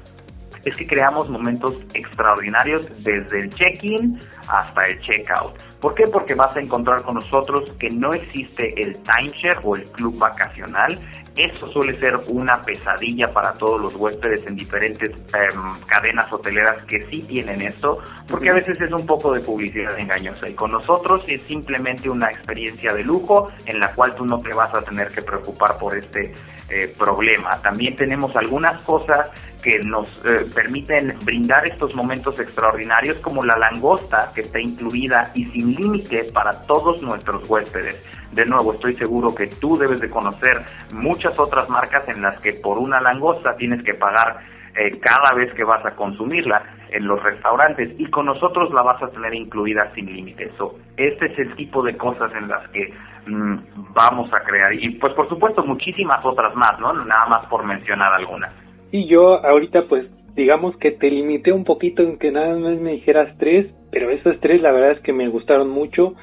es 0.64 0.76
que 0.76 0.86
creamos 0.86 1.28
momentos 1.28 1.74
extraordinarios 1.94 3.04
desde 3.04 3.40
el 3.40 3.54
check-in 3.54 4.20
hasta 4.48 4.86
el 4.86 5.00
check-out. 5.00 5.56
¿Por 5.80 5.94
qué? 5.94 6.04
Porque 6.12 6.34
vas 6.34 6.56
a 6.56 6.60
encontrar 6.60 7.02
con 7.02 7.14
nosotros 7.14 7.70
que 7.78 7.90
no 7.90 8.12
existe 8.14 8.80
el 8.80 8.94
timeshare 9.02 9.60
o 9.62 9.76
el 9.76 9.84
club 9.84 10.18
vacacional. 10.18 10.98
Eso 11.36 11.70
suele 11.70 11.96
ser 12.00 12.16
una 12.26 12.60
pesadilla 12.62 13.30
para 13.30 13.52
todos 13.54 13.80
los 13.80 13.94
huéspedes 13.94 14.44
en 14.46 14.56
diferentes 14.56 15.10
em, 15.10 15.80
cadenas 15.86 16.32
hoteleras 16.32 16.84
que 16.84 17.00
sí 17.06 17.22
tienen 17.22 17.62
esto, 17.62 18.02
porque 18.26 18.50
a 18.50 18.54
veces 18.54 18.80
es 18.80 18.90
un 18.90 19.06
poco 19.06 19.32
de 19.32 19.40
publicidad 19.40 19.96
engañosa. 19.96 20.48
Y 20.48 20.54
con 20.54 20.72
nosotros 20.72 21.24
es 21.28 21.42
simplemente 21.44 22.10
una 22.10 22.28
experiencia 22.28 22.92
de 22.92 23.04
lujo 23.04 23.52
en 23.66 23.78
la 23.78 23.92
cual 23.92 24.16
tú 24.16 24.26
no 24.26 24.40
te 24.40 24.52
vas 24.52 24.74
a 24.74 24.82
tener 24.82 25.08
que 25.08 25.22
preocupar 25.22 25.78
por 25.78 25.96
este 25.96 26.34
eh, 26.70 26.92
problema. 26.98 27.62
También 27.62 27.94
tenemos 27.94 28.34
algunas 28.36 28.82
cosas 28.82 29.30
que 29.62 29.80
nos 29.80 30.08
eh, 30.24 30.46
permiten 30.54 31.14
brindar 31.24 31.66
estos 31.66 31.94
momentos 31.94 32.38
extraordinarios 32.38 33.18
como 33.20 33.44
la 33.44 33.56
langosta 33.58 34.30
que 34.34 34.42
está 34.42 34.60
incluida 34.60 35.30
y 35.34 35.44
sin 35.46 35.74
límite 35.74 36.24
para 36.32 36.62
todos 36.62 37.02
nuestros 37.02 37.48
huéspedes. 37.48 37.96
De 38.32 38.46
nuevo, 38.46 38.74
estoy 38.74 38.94
seguro 38.94 39.34
que 39.34 39.46
tú 39.46 39.76
debes 39.76 40.00
de 40.00 40.10
conocer 40.10 40.62
muchas 40.92 41.38
otras 41.38 41.68
marcas 41.68 42.08
en 42.08 42.22
las 42.22 42.40
que 42.40 42.52
por 42.52 42.78
una 42.78 43.00
langosta 43.00 43.56
tienes 43.56 43.82
que 43.82 43.94
pagar 43.94 44.40
eh, 44.76 44.98
cada 45.00 45.34
vez 45.34 45.52
que 45.54 45.64
vas 45.64 45.84
a 45.84 45.96
consumirla 45.96 46.62
en 46.90 47.06
los 47.06 47.22
restaurantes 47.22 47.98
y 47.98 48.08
con 48.10 48.26
nosotros 48.26 48.72
la 48.72 48.82
vas 48.82 49.02
a 49.02 49.08
tener 49.08 49.34
incluida 49.34 49.90
sin 49.94 50.06
límite. 50.06 50.52
este 50.96 51.26
es 51.26 51.38
el 51.38 51.56
tipo 51.56 51.82
de 51.82 51.96
cosas 51.96 52.30
en 52.34 52.48
las 52.48 52.68
que 52.68 52.94
mm, 53.26 53.92
vamos 53.92 54.32
a 54.32 54.40
crear 54.40 54.72
y 54.72 54.90
pues 54.90 55.12
por 55.14 55.28
supuesto 55.28 55.64
muchísimas 55.64 56.24
otras 56.24 56.54
más, 56.54 56.78
¿no? 56.78 56.92
Nada 56.92 57.26
más 57.26 57.46
por 57.46 57.64
mencionar 57.64 58.12
algunas. 58.14 58.67
Y 58.90 59.06
yo 59.06 59.44
ahorita 59.44 59.86
pues 59.88 60.06
digamos 60.34 60.76
que 60.76 60.92
te 60.92 61.10
limité 61.10 61.52
un 61.52 61.64
poquito 61.64 62.02
en 62.02 62.16
que 62.16 62.30
nada 62.30 62.56
más 62.56 62.78
me 62.78 62.92
dijeras 62.92 63.36
tres, 63.38 63.66
pero 63.90 64.10
esas 64.10 64.38
tres 64.40 64.62
la 64.62 64.70
verdad 64.70 64.92
es 64.92 65.00
que 65.00 65.12
me 65.12 65.28
gustaron 65.28 65.68
mucho. 65.68 66.14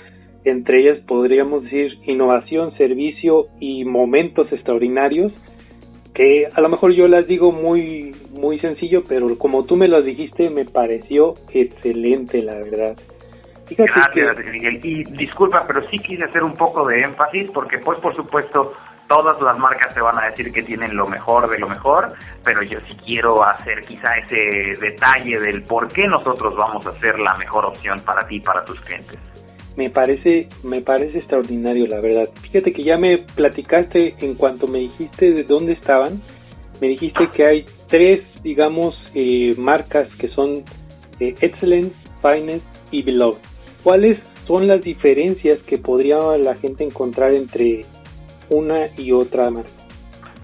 Entre 0.45 0.81
ellas 0.81 0.99
podríamos 1.05 1.63
decir 1.63 1.97
innovación, 2.05 2.75
servicio 2.77 3.47
y 3.59 3.83
momentos 3.83 4.51
extraordinarios, 4.53 5.33
que 6.13 6.47
a 6.53 6.61
lo 6.61 6.69
mejor 6.69 6.93
yo 6.93 7.07
las 7.07 7.27
digo 7.27 7.51
muy 7.51 8.15
muy 8.39 8.57
sencillo, 8.59 9.03
pero 9.07 9.37
como 9.37 9.65
tú 9.65 9.75
me 9.75 9.87
las 9.87 10.05
dijiste 10.05 10.49
me 10.49 10.65
pareció 10.65 11.33
excelente, 11.51 12.41
la 12.41 12.55
verdad. 12.55 12.95
Gracias, 13.69 14.37
Miguel. 14.51 14.79
Y 14.83 15.03
disculpa, 15.03 15.65
pero 15.67 15.81
sí 15.89 15.97
quise 15.97 16.23
hacer 16.23 16.43
un 16.43 16.53
poco 16.53 16.87
de 16.87 17.01
énfasis 17.01 17.49
porque 17.51 17.79
pues 17.79 17.99
por 17.99 18.15
supuesto 18.15 18.73
todas 19.07 19.41
las 19.41 19.57
marcas 19.57 19.93
te 19.93 20.01
van 20.01 20.17
a 20.17 20.25
decir 20.29 20.51
que 20.51 20.63
tienen 20.63 20.95
lo 20.95 21.07
mejor 21.07 21.49
de 21.49 21.59
lo 21.59 21.67
mejor, 21.67 22.09
pero 22.43 22.63
yo 22.63 22.79
sí 22.87 22.97
quiero 23.03 23.43
hacer 23.43 23.81
quizá 23.81 24.17
ese 24.17 24.79
detalle 24.79 25.39
del 25.39 25.63
por 25.63 25.87
qué 25.87 26.07
nosotros 26.07 26.55
vamos 26.55 26.85
a 26.87 26.97
ser 26.99 27.19
la 27.19 27.35
mejor 27.37 27.65
opción 27.65 27.99
para 28.01 28.27
ti 28.27 28.37
y 28.37 28.39
para 28.39 28.63
tus 28.65 28.79
clientes. 28.81 29.17
Me 29.75 29.89
parece, 29.89 30.47
me 30.63 30.81
parece 30.81 31.17
extraordinario, 31.17 31.85
la 31.87 31.99
verdad. 31.99 32.29
Fíjate 32.41 32.71
que 32.71 32.83
ya 32.83 32.97
me 32.97 33.17
platicaste 33.17 34.15
en 34.19 34.35
cuanto 34.35 34.67
me 34.67 34.79
dijiste 34.79 35.31
de 35.33 35.43
dónde 35.43 35.73
estaban. 35.73 36.21
Me 36.79 36.87
dijiste 36.87 37.27
que 37.29 37.45
hay 37.45 37.65
tres, 37.89 38.41
digamos, 38.41 39.01
eh, 39.13 39.53
marcas 39.57 40.13
que 40.15 40.29
son 40.29 40.63
eh, 41.19 41.35
Excellent, 41.41 41.93
Finest 42.21 42.65
y 42.91 43.03
Beloved. 43.03 43.39
¿Cuáles 43.83 44.19
son 44.47 44.67
las 44.67 44.81
diferencias 44.81 45.59
que 45.59 45.77
podría 45.77 46.19
la 46.37 46.55
gente 46.55 46.83
encontrar 46.83 47.33
entre 47.33 47.85
una 48.49 48.87
y 48.97 49.11
otra 49.11 49.49
marca. 49.49 49.69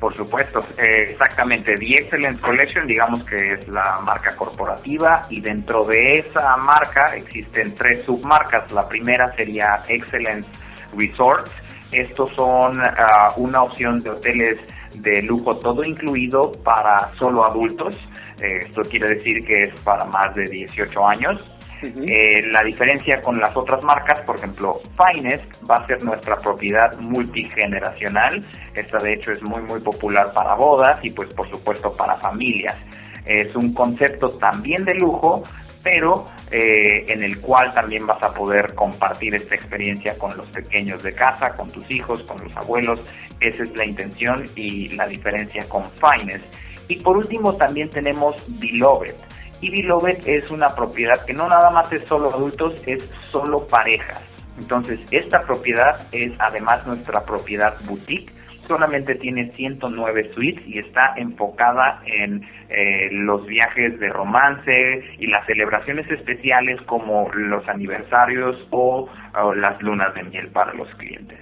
Por 0.01 0.17
supuesto, 0.17 0.65
eh, 0.79 1.11
exactamente. 1.11 1.75
The 1.77 1.93
Excellence 1.93 2.41
Collection, 2.41 2.87
digamos 2.87 3.23
que 3.23 3.53
es 3.53 3.67
la 3.67 3.99
marca 4.01 4.35
corporativa 4.35 5.21
y 5.29 5.41
dentro 5.41 5.85
de 5.85 6.17
esa 6.17 6.57
marca 6.57 7.15
existen 7.15 7.75
tres 7.75 8.03
submarcas. 8.03 8.71
La 8.71 8.89
primera 8.89 9.31
sería 9.35 9.83
Excellence 9.87 10.49
Resorts. 10.97 11.51
Estos 11.91 12.31
son 12.31 12.81
ah, 12.81 13.33
una 13.37 13.61
opción 13.61 14.01
de 14.01 14.09
hoteles 14.09 14.59
de 14.95 15.21
lujo 15.21 15.55
todo 15.57 15.83
incluido 15.83 16.51
para 16.63 17.13
solo 17.15 17.45
adultos. 17.45 17.95
Eh, 18.39 18.61
esto 18.61 18.81
quiere 18.81 19.09
decir 19.09 19.45
que 19.45 19.63
es 19.63 19.71
para 19.81 20.05
más 20.05 20.33
de 20.33 20.45
18 20.45 21.07
años. 21.07 21.45
Eh, 21.83 22.41
la 22.51 22.63
diferencia 22.63 23.21
con 23.21 23.39
las 23.39 23.55
otras 23.55 23.83
marcas, 23.83 24.21
por 24.21 24.37
ejemplo, 24.37 24.79
Finest 24.97 25.43
va 25.69 25.77
a 25.77 25.87
ser 25.87 26.03
nuestra 26.03 26.37
propiedad 26.37 26.97
multigeneracional. 26.99 28.43
Esta 28.73 28.99
de 28.99 29.13
hecho 29.13 29.31
es 29.31 29.41
muy 29.41 29.61
muy 29.61 29.79
popular 29.79 30.31
para 30.33 30.53
bodas 30.53 30.99
y 31.03 31.09
pues 31.09 31.33
por 31.33 31.49
supuesto 31.49 31.91
para 31.93 32.15
familias. 32.15 32.75
Es 33.25 33.55
un 33.55 33.73
concepto 33.73 34.29
también 34.29 34.85
de 34.85 34.95
lujo, 34.95 35.43
pero 35.83 36.25
eh, 36.51 37.05
en 37.07 37.23
el 37.23 37.39
cual 37.39 37.73
también 37.73 38.05
vas 38.05 38.21
a 38.21 38.33
poder 38.33 38.75
compartir 38.75 39.33
esta 39.35 39.55
experiencia 39.55 40.17
con 40.17 40.35
los 40.37 40.47
pequeños 40.47 41.01
de 41.01 41.13
casa, 41.13 41.55
con 41.55 41.71
tus 41.71 41.89
hijos, 41.89 42.21
con 42.23 42.43
los 42.43 42.55
abuelos. 42.55 42.99
Esa 43.39 43.63
es 43.63 43.75
la 43.75 43.85
intención 43.85 44.43
y 44.55 44.89
la 44.89 45.07
diferencia 45.07 45.67
con 45.67 45.83
Finest. 45.85 46.45
Y 46.87 46.97
por 46.97 47.17
último 47.17 47.55
también 47.55 47.89
tenemos 47.89 48.35
Beloved. 48.59 49.15
Y 49.61 49.69
Beloved 49.69 50.27
es 50.27 50.49
una 50.51 50.75
propiedad 50.75 51.23
que 51.25 51.33
no 51.33 51.47
nada 51.47 51.69
más 51.69 51.91
es 51.93 52.03
solo 52.05 52.33
adultos, 52.33 52.81
es 52.85 53.07
solo 53.31 53.67
parejas. 53.67 54.23
Entonces, 54.57 54.99
esta 55.11 55.39
propiedad 55.39 56.07
es 56.11 56.33
además 56.39 56.85
nuestra 56.85 57.23
propiedad 57.23 57.75
boutique 57.85 58.31
solamente 58.71 59.15
tiene 59.15 59.51
109 59.51 60.31
suites 60.33 60.65
y 60.65 60.79
está 60.79 61.13
enfocada 61.17 62.01
en 62.05 62.41
eh, 62.69 63.09
los 63.11 63.45
viajes 63.45 63.99
de 63.99 64.07
romance 64.09 65.03
y 65.19 65.27
las 65.27 65.45
celebraciones 65.45 66.09
especiales 66.09 66.81
como 66.83 67.29
los 67.33 67.67
aniversarios 67.67 68.55
o, 68.71 69.09
las 69.55 69.81
lunas 69.81 70.13
de 70.15 70.23
miel 70.23 70.47
para 70.49 70.73
los 70.73 70.87
clientes. 70.95 71.37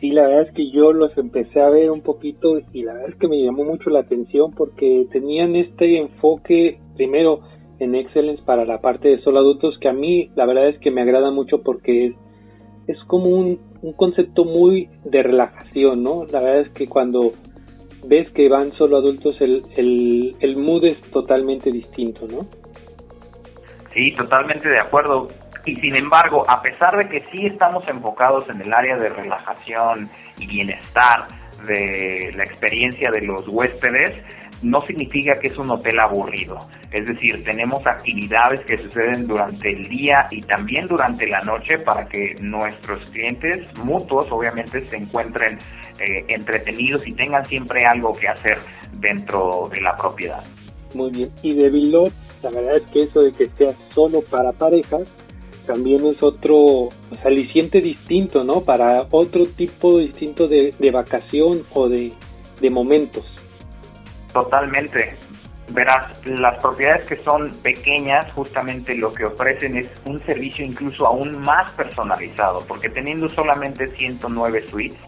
Sí, 0.00 0.10
la 0.10 0.22
verdad 0.22 0.48
es 0.48 0.54
que 0.54 0.70
yo 0.70 0.92
los 0.92 1.16
empecé 1.18 1.60
a 1.60 1.68
ver 1.68 1.90
un 1.90 2.02
poquito 2.02 2.58
y 2.72 2.82
la 2.84 2.94
verdad 2.94 3.10
es 3.10 3.16
que 3.16 3.28
me 3.28 3.42
llamó 3.42 3.64
mucho 3.64 3.90
la 3.90 4.00
atención 4.00 4.52
porque 4.52 5.06
tenían 5.12 5.56
este 5.56 5.98
enfoque 5.98 6.78
primero 6.96 7.40
en 7.78 7.94
Excellence 7.94 8.42
para 8.42 8.64
la 8.64 8.80
parte 8.80 9.08
de 9.08 9.22
solo 9.22 9.40
adultos 9.40 9.78
que 9.80 9.88
a 9.88 9.92
mí 9.92 10.30
la 10.34 10.46
verdad 10.46 10.68
es 10.68 10.78
que 10.80 10.90
me 10.90 11.02
agrada 11.02 11.30
mucho 11.30 11.62
porque 11.62 12.06
es, 12.06 12.14
es 12.86 12.98
como 13.04 13.26
un 13.26 13.58
un 13.82 13.92
concepto 13.94 14.44
muy 14.44 14.88
de 15.04 15.22
relajación, 15.22 16.02
¿no? 16.02 16.24
La 16.30 16.40
verdad 16.40 16.60
es 16.60 16.70
que 16.70 16.86
cuando 16.86 17.32
ves 18.04 18.30
que 18.30 18.48
van 18.48 18.72
solo 18.72 18.98
adultos, 18.98 19.36
el, 19.40 19.62
el, 19.76 20.36
el 20.40 20.56
mood 20.56 20.84
es 20.84 21.00
totalmente 21.10 21.70
distinto, 21.70 22.26
¿no? 22.28 22.46
Sí, 23.92 24.12
totalmente 24.12 24.68
de 24.68 24.78
acuerdo. 24.78 25.28
Y 25.66 25.76
sin 25.76 25.96
embargo, 25.96 26.44
a 26.48 26.62
pesar 26.62 26.96
de 26.96 27.08
que 27.08 27.24
sí 27.30 27.46
estamos 27.46 27.86
enfocados 27.88 28.48
en 28.48 28.60
el 28.60 28.72
área 28.72 28.96
de 28.96 29.08
relajación 29.10 30.08
y 30.38 30.46
bienestar 30.46 31.26
de 31.66 32.32
la 32.34 32.44
experiencia 32.44 33.10
de 33.10 33.20
los 33.22 33.46
huéspedes, 33.48 34.22
no 34.62 34.82
significa 34.86 35.38
que 35.40 35.48
es 35.48 35.58
un 35.58 35.70
hotel 35.70 35.98
aburrido. 36.00 36.58
Es 36.90 37.06
decir, 37.06 37.42
tenemos 37.44 37.86
actividades 37.86 38.60
que 38.62 38.78
suceden 38.78 39.26
durante 39.26 39.70
el 39.70 39.88
día 39.88 40.26
y 40.30 40.42
también 40.42 40.86
durante 40.86 41.26
la 41.26 41.40
noche 41.42 41.78
para 41.78 42.06
que 42.06 42.36
nuestros 42.40 43.04
clientes 43.10 43.74
mutuos 43.78 44.26
obviamente 44.30 44.84
se 44.84 44.96
encuentren 44.96 45.58
eh, 45.98 46.24
entretenidos 46.28 47.06
y 47.06 47.12
tengan 47.12 47.44
siempre 47.46 47.84
algo 47.84 48.12
que 48.12 48.28
hacer 48.28 48.58
dentro 48.92 49.68
de 49.72 49.80
la 49.80 49.96
propiedad. 49.96 50.42
Muy 50.94 51.10
bien. 51.10 51.30
Y 51.42 51.54
de 51.54 51.70
Vilot, 51.70 52.12
la 52.42 52.50
verdad 52.50 52.76
es 52.76 52.82
que 52.90 53.04
eso 53.04 53.20
de 53.20 53.32
que 53.32 53.46
sea 53.46 53.72
solo 53.94 54.22
para 54.22 54.52
parejas 54.52 55.02
también 55.66 56.04
es 56.06 56.22
otro 56.22 56.88
pues, 57.08 57.24
aliciente 57.24 57.80
distinto, 57.80 58.42
¿no? 58.42 58.62
Para 58.62 59.06
otro 59.10 59.46
tipo 59.46 59.98
distinto 59.98 60.48
de, 60.48 60.74
vacación 60.92 61.62
o 61.74 61.88
de 61.88 62.12
momentos. 62.70 63.39
Totalmente. 64.32 65.16
Verás, 65.72 66.26
las 66.26 66.60
propiedades 66.60 67.04
que 67.04 67.16
son 67.16 67.50
pequeñas 67.62 68.32
justamente 68.32 68.96
lo 68.96 69.12
que 69.14 69.24
ofrecen 69.24 69.76
es 69.76 69.88
un 70.04 70.20
servicio 70.24 70.64
incluso 70.64 71.06
aún 71.06 71.40
más 71.42 71.72
personalizado, 71.74 72.64
porque 72.66 72.88
teniendo 72.88 73.28
solamente 73.28 73.86
109 73.86 74.62
suites, 74.62 74.98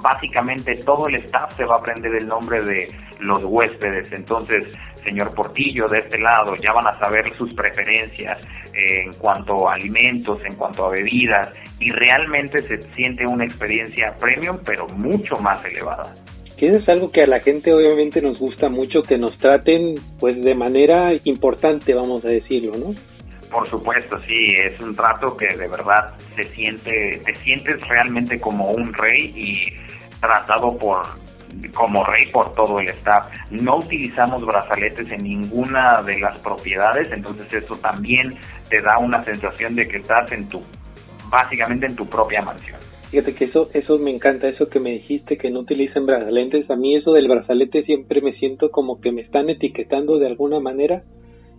básicamente 0.00 0.76
todo 0.76 1.08
el 1.08 1.16
staff 1.16 1.56
se 1.56 1.64
va 1.64 1.76
a 1.76 1.78
aprender 1.78 2.14
el 2.14 2.28
nombre 2.28 2.62
de 2.62 2.94
los 3.18 3.42
huéspedes. 3.44 4.12
Entonces, 4.12 4.72
señor 5.02 5.34
Portillo, 5.34 5.88
de 5.88 5.98
este 5.98 6.18
lado, 6.18 6.54
ya 6.54 6.72
van 6.72 6.86
a 6.86 6.92
saber 6.92 7.28
sus 7.36 7.52
preferencias 7.54 8.46
en 8.74 9.12
cuanto 9.14 9.68
a 9.68 9.74
alimentos, 9.74 10.40
en 10.44 10.54
cuanto 10.54 10.86
a 10.86 10.90
bebidas, 10.90 11.52
y 11.80 11.90
realmente 11.90 12.62
se 12.62 12.80
siente 12.94 13.26
una 13.26 13.44
experiencia 13.44 14.14
premium, 14.20 14.58
pero 14.64 14.86
mucho 14.88 15.36
más 15.38 15.64
elevada 15.64 16.14
que 16.62 16.68
eso 16.68 16.78
es 16.78 16.88
algo 16.88 17.10
que 17.10 17.24
a 17.24 17.26
la 17.26 17.40
gente 17.40 17.74
obviamente 17.74 18.22
nos 18.22 18.38
gusta 18.38 18.68
mucho, 18.68 19.02
que 19.02 19.18
nos 19.18 19.36
traten 19.36 19.96
pues 20.20 20.40
de 20.40 20.54
manera 20.54 21.10
importante, 21.24 21.92
vamos 21.92 22.24
a 22.24 22.28
decirlo, 22.28 22.76
¿no? 22.76 22.94
Por 23.50 23.68
supuesto, 23.68 24.16
sí, 24.22 24.54
es 24.54 24.78
un 24.78 24.94
trato 24.94 25.36
que 25.36 25.56
de 25.56 25.66
verdad 25.66 26.14
se 26.36 26.44
siente, 26.44 27.20
te 27.24 27.34
sientes 27.40 27.80
realmente 27.88 28.38
como 28.38 28.70
un 28.70 28.94
rey 28.94 29.32
y 29.34 30.20
tratado 30.20 30.78
por 30.78 31.04
como 31.74 32.04
rey 32.04 32.26
por 32.26 32.52
todo 32.52 32.78
el 32.78 32.90
staff. 32.90 33.28
No 33.50 33.78
utilizamos 33.78 34.46
brazaletes 34.46 35.10
en 35.10 35.24
ninguna 35.24 36.00
de 36.02 36.20
las 36.20 36.38
propiedades, 36.38 37.10
entonces 37.10 37.52
eso 37.52 37.76
también 37.78 38.38
te 38.68 38.80
da 38.80 38.98
una 38.98 39.24
sensación 39.24 39.74
de 39.74 39.88
que 39.88 39.96
estás 39.96 40.30
en 40.30 40.48
tu, 40.48 40.62
básicamente 41.28 41.86
en 41.86 41.96
tu 41.96 42.08
propia 42.08 42.40
mansión. 42.40 42.81
Fíjate 43.12 43.34
que 43.34 43.44
eso, 43.44 43.68
eso 43.74 43.98
me 43.98 44.10
encanta, 44.10 44.48
eso 44.48 44.70
que 44.70 44.80
me 44.80 44.92
dijiste 44.92 45.36
que 45.36 45.50
no 45.50 45.60
utilicen 45.60 46.06
brazaletes. 46.06 46.70
A 46.70 46.76
mí 46.76 46.96
eso 46.96 47.12
del 47.12 47.28
brazalete 47.28 47.82
siempre 47.82 48.22
me 48.22 48.32
siento 48.32 48.70
como 48.70 49.02
que 49.02 49.12
me 49.12 49.20
están 49.20 49.50
etiquetando 49.50 50.18
de 50.18 50.28
alguna 50.28 50.60
manera 50.60 51.02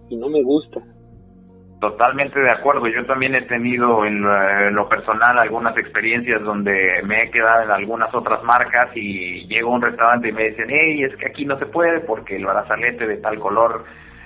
y 0.10 0.15
no 0.15 0.29
me 0.29 0.41
gusta. 0.41 0.81
Totalmente 1.79 2.39
de 2.39 2.50
acuerdo. 2.50 2.88
Yo 2.88 3.05
también 3.05 3.36
he 3.36 3.43
tenido 3.43 4.03
en 4.03 4.24
lo, 4.74 4.89
personal 4.89 5.38
algunas 5.38 5.77
experiencias 5.77 6.41
donde 6.41 7.03
me 7.05 7.25
he 7.25 7.29
quedado 7.29 7.65
en 7.65 7.69
algunas 7.69 8.12
otras 8.15 8.43
marcas 8.43 8.89
y 8.95 9.45
llego 9.45 9.69
a 9.69 9.75
un 9.75 9.81
restaurante 9.83 10.29
y 10.29 10.31
me 10.31 10.50
dicen, 10.50 10.65
hey, 10.69 11.03
es 11.03 11.15
que 11.17 11.27
aquí 11.27 11.45
no 11.45 11.60
se 11.60 11.67
puede 11.67 12.00
porque 12.00 12.36
el 12.36 12.48
brazalete 12.48 13.05
de 13.05 13.17
tal 13.17 13.38
color 13.38 13.86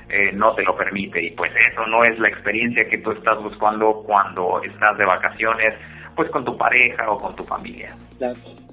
eh, 0.10 0.32
no 0.34 0.54
te 0.56 0.64
lo 0.64 0.76
permite. 0.76 1.24
Y 1.24 1.32
pues 1.32 1.52
eso 1.72 1.86
no 1.88 2.04
es 2.04 2.18
la 2.20 2.30
experiencia 2.30 2.88
que 2.90 2.98
tú 3.00 3.12
estás 3.12 3.42
buscando 3.42 4.04
cuando 4.06 4.62
estás 4.64 4.98
de 4.98 5.06
vacaciones 5.06 5.74
pues 6.16 6.32
con 6.32 6.44
tu 6.44 6.58
pareja 6.58 7.10
o 7.12 7.18
con 7.18 7.36
tu 7.36 7.44
familia. 7.44 7.96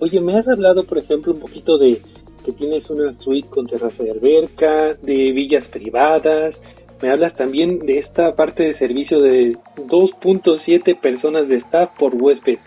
Oye, 0.00 0.21
me 0.21 0.38
has 0.38 0.49
hablado, 0.49 0.85
por 0.85 0.99
ejemplo, 0.99 1.33
un 1.33 1.41
poquito 1.41 1.76
de 1.76 2.00
que 2.45 2.53
tienes 2.53 2.88
una 2.91 3.12
suite 3.19 3.49
con 3.49 3.67
terraza 3.67 4.03
de 4.03 4.12
alberca, 4.12 4.95
de 5.03 5.33
villas 5.33 5.67
privadas. 5.67 6.61
Me 7.03 7.11
hablas 7.11 7.35
también 7.35 7.81
de 7.81 7.99
esta 7.99 8.35
parte 8.35 8.64
de 8.64 8.75
servicio 8.75 9.21
de 9.21 9.53
2.7 9.76 10.99
personas 10.99 11.49
de 11.49 11.57
staff 11.57 11.91
por 11.99 12.14
huésped. 12.14 12.59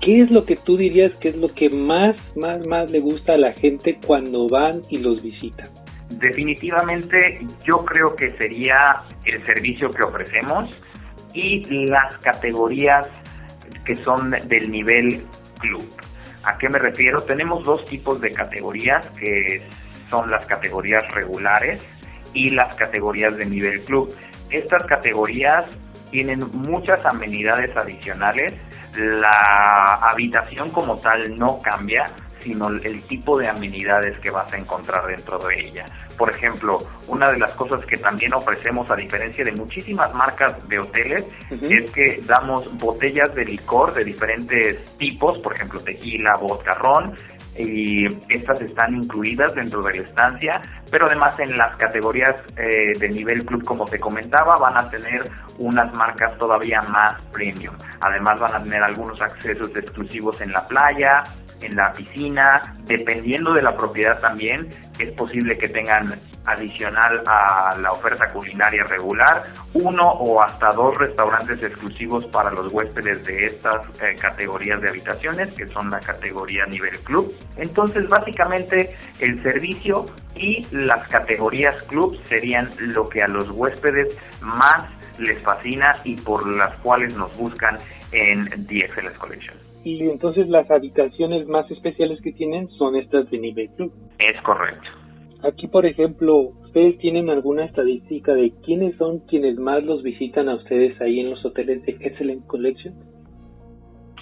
¿Qué 0.00 0.20
es 0.20 0.30
lo 0.30 0.44
que 0.44 0.56
tú 0.56 0.76
dirías 0.76 1.18
que 1.18 1.28
es 1.28 1.36
lo 1.36 1.48
que 1.48 1.68
más, 1.68 2.16
más, 2.36 2.66
más 2.66 2.90
le 2.90 3.00
gusta 3.00 3.34
a 3.34 3.38
la 3.38 3.52
gente 3.52 3.98
cuando 4.06 4.48
van 4.48 4.80
y 4.88 4.98
los 4.98 5.22
visitan? 5.22 5.68
Definitivamente 6.10 7.46
yo 7.64 7.84
creo 7.84 8.16
que 8.16 8.30
sería 8.32 8.96
el 9.24 9.44
servicio 9.44 9.90
que 9.90 10.02
ofrecemos 10.02 10.80
y 11.34 11.86
las 11.86 12.16
categorías 12.18 13.08
que 13.84 13.94
son 13.96 14.30
del 14.30 14.70
nivel 14.70 15.24
club. 15.58 15.88
¿A 16.44 16.56
qué 16.56 16.68
me 16.68 16.78
refiero? 16.78 17.22
Tenemos 17.22 17.64
dos 17.64 17.84
tipos 17.86 18.20
de 18.20 18.32
categorías, 18.32 19.08
que 19.10 19.62
son 20.08 20.30
las 20.30 20.46
categorías 20.46 21.06
regulares 21.12 21.80
y 22.32 22.50
las 22.50 22.74
categorías 22.76 23.36
de 23.36 23.46
nivel 23.46 23.80
club. 23.82 24.14
Estas 24.50 24.84
categorías 24.84 25.66
tienen 26.10 26.40
muchas 26.52 27.04
amenidades 27.04 27.76
adicionales. 27.76 28.54
La 28.96 29.94
habitación 29.94 30.70
como 30.70 30.98
tal 30.98 31.38
no 31.38 31.60
cambia, 31.60 32.10
sino 32.40 32.68
el 32.68 33.02
tipo 33.02 33.38
de 33.38 33.48
amenidades 33.48 34.18
que 34.18 34.30
vas 34.30 34.52
a 34.52 34.56
encontrar 34.56 35.06
dentro 35.06 35.38
de 35.38 35.60
ella. 35.60 35.86
Por 36.16 36.30
ejemplo, 36.30 36.82
una 37.06 37.30
de 37.30 37.38
las 37.38 37.52
cosas 37.54 37.84
que 37.86 37.96
también 37.96 38.34
ofrecemos, 38.34 38.90
a 38.90 38.96
diferencia 38.96 39.44
de 39.44 39.52
muchísimas 39.52 40.12
marcas 40.14 40.68
de 40.68 40.78
hoteles, 40.80 41.24
es 41.62 41.90
que 41.90 42.20
damos 42.26 42.76
botellas 42.78 43.34
de 43.34 43.44
licor 43.44 43.94
de 43.94 44.04
diferentes 44.04 44.84
tipos, 44.96 45.38
por 45.38 45.54
ejemplo, 45.54 45.80
tequila, 45.80 46.34
vodka, 46.36 46.74
ron, 46.74 47.14
y 47.58 48.06
estas 48.28 48.60
están 48.62 48.94
incluidas 48.94 49.54
dentro 49.54 49.82
de 49.82 49.98
la 49.98 50.04
estancia, 50.04 50.62
pero 50.90 51.06
además 51.06 51.38
en 51.40 51.56
las 51.56 51.76
categorías 51.76 52.36
eh, 52.56 52.92
de 52.98 53.08
nivel 53.08 53.44
club, 53.44 53.64
como 53.64 53.84
te 53.84 53.98
comentaba, 53.98 54.56
van 54.56 54.76
a 54.76 54.88
tener 54.88 55.28
unas 55.58 55.92
marcas 55.94 56.36
todavía 56.38 56.82
más 56.82 57.22
premium. 57.32 57.74
Además 58.00 58.40
van 58.40 58.54
a 58.54 58.62
tener 58.62 58.82
algunos 58.82 59.20
accesos 59.20 59.70
exclusivos 59.74 60.40
en 60.40 60.52
la 60.52 60.66
playa, 60.66 61.24
en 61.60 61.76
la 61.76 61.92
piscina, 61.92 62.74
dependiendo 62.84 63.52
de 63.52 63.62
la 63.62 63.76
propiedad 63.76 64.20
también, 64.20 64.68
es 64.98 65.10
posible 65.12 65.56
que 65.58 65.68
tengan 65.68 66.18
adicional 66.44 67.22
a 67.26 67.76
la 67.80 67.92
oferta 67.92 68.28
culinaria 68.32 68.84
regular, 68.84 69.44
uno 69.74 70.04
o 70.04 70.42
hasta 70.42 70.72
dos 70.72 70.96
restaurantes 70.96 71.62
exclusivos 71.62 72.26
para 72.26 72.50
los 72.50 72.72
huéspedes 72.72 73.24
de 73.24 73.46
estas 73.46 73.86
eh, 74.00 74.16
categorías 74.18 74.80
de 74.80 74.88
habitaciones, 74.88 75.52
que 75.52 75.68
son 75.68 75.90
la 75.90 76.00
categoría 76.00 76.66
nivel 76.66 76.98
club. 77.00 77.32
Entonces, 77.56 78.08
básicamente, 78.08 78.96
el 79.20 79.42
servicio 79.42 80.06
y 80.34 80.66
las 80.70 81.06
categorías 81.08 81.82
club 81.84 82.18
serían 82.28 82.70
lo 82.78 83.08
que 83.08 83.22
a 83.22 83.28
los 83.28 83.50
huéspedes 83.50 84.16
más 84.40 84.84
les 85.18 85.40
fascina 85.42 85.94
y 86.04 86.16
por 86.16 86.46
las 86.46 86.76
cuales 86.78 87.14
nos 87.14 87.36
buscan 87.36 87.78
en 88.12 88.44
DXLS 88.44 89.18
Collection 89.18 89.67
y 89.88 90.10
entonces 90.10 90.48
las 90.48 90.70
habitaciones 90.70 91.46
más 91.46 91.70
especiales 91.70 92.20
que 92.20 92.32
tienen 92.32 92.68
son 92.70 92.96
estas 92.96 93.30
de 93.30 93.38
nivel 93.38 93.68
club. 93.76 93.92
Es 94.18 94.40
correcto. 94.42 94.88
Aquí, 95.42 95.68
por 95.68 95.86
ejemplo, 95.86 96.36
¿ustedes 96.36 96.98
tienen 96.98 97.30
alguna 97.30 97.64
estadística 97.64 98.34
de 98.34 98.52
quiénes 98.64 98.96
son 98.96 99.20
quienes 99.20 99.56
más 99.56 99.82
los 99.84 100.02
visitan 100.02 100.48
a 100.48 100.56
ustedes 100.56 101.00
ahí 101.00 101.20
en 101.20 101.30
los 101.30 101.44
hoteles 101.44 101.84
de 101.86 101.92
Excellent 102.00 102.46
Collection? 102.46 102.94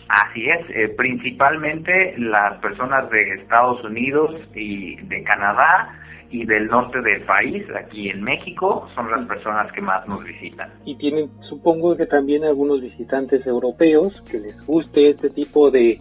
Así 0.09 0.49
es, 0.49 0.71
eh, 0.71 0.95
principalmente 0.97 2.15
las 2.19 2.61
personas 2.61 3.11
de 3.11 3.35
Estados 3.41 3.83
Unidos 3.83 4.37
y 4.55 4.97
de 4.97 5.23
Canadá 5.25 5.99
y 6.31 6.45
del 6.45 6.67
norte 6.67 7.01
del 7.01 7.23
país, 7.23 7.65
aquí 7.75 8.11
en 8.11 8.23
México, 8.23 8.89
son 8.95 9.11
las 9.11 9.27
personas 9.27 9.71
que 9.73 9.81
más 9.81 10.07
nos 10.09 10.25
visitan. 10.25 10.71
Y 10.85 10.97
tienen, 10.97 11.31
supongo 11.49 11.97
que 11.97 12.07
también 12.07 12.45
algunos 12.45 12.81
visitantes 12.81 13.47
europeos 13.47 14.23
que 14.31 14.39
les 14.39 14.67
guste 14.67 15.11
este 15.11 15.31
tipo 15.31 15.71
de 15.71 15.99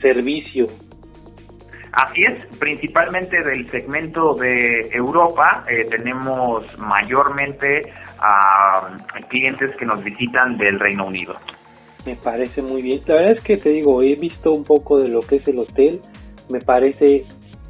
servicio. 0.00 0.66
Así 1.92 2.22
es, 2.22 2.46
principalmente 2.58 3.42
del 3.42 3.68
segmento 3.70 4.34
de 4.34 4.88
Europa 4.92 5.64
eh, 5.68 5.86
tenemos 5.90 6.64
mayormente 6.78 7.80
a 8.20 8.98
clientes 9.28 9.70
que 9.76 9.86
nos 9.86 10.02
visitan 10.04 10.56
del 10.58 10.78
Reino 10.78 11.06
Unido. 11.06 11.36
Me 12.06 12.16
parece 12.16 12.62
muy 12.62 12.82
bien. 12.82 13.00
La 13.06 13.14
verdad 13.14 13.32
es 13.32 13.40
que 13.42 13.56
te 13.56 13.70
digo, 13.70 14.02
he 14.02 14.14
visto 14.14 14.50
un 14.52 14.64
poco 14.64 15.00
de 15.00 15.08
lo 15.08 15.20
que 15.20 15.36
es 15.36 15.48
el 15.48 15.58
hotel. 15.58 16.00
Me 16.48 16.60
parece 16.60 17.24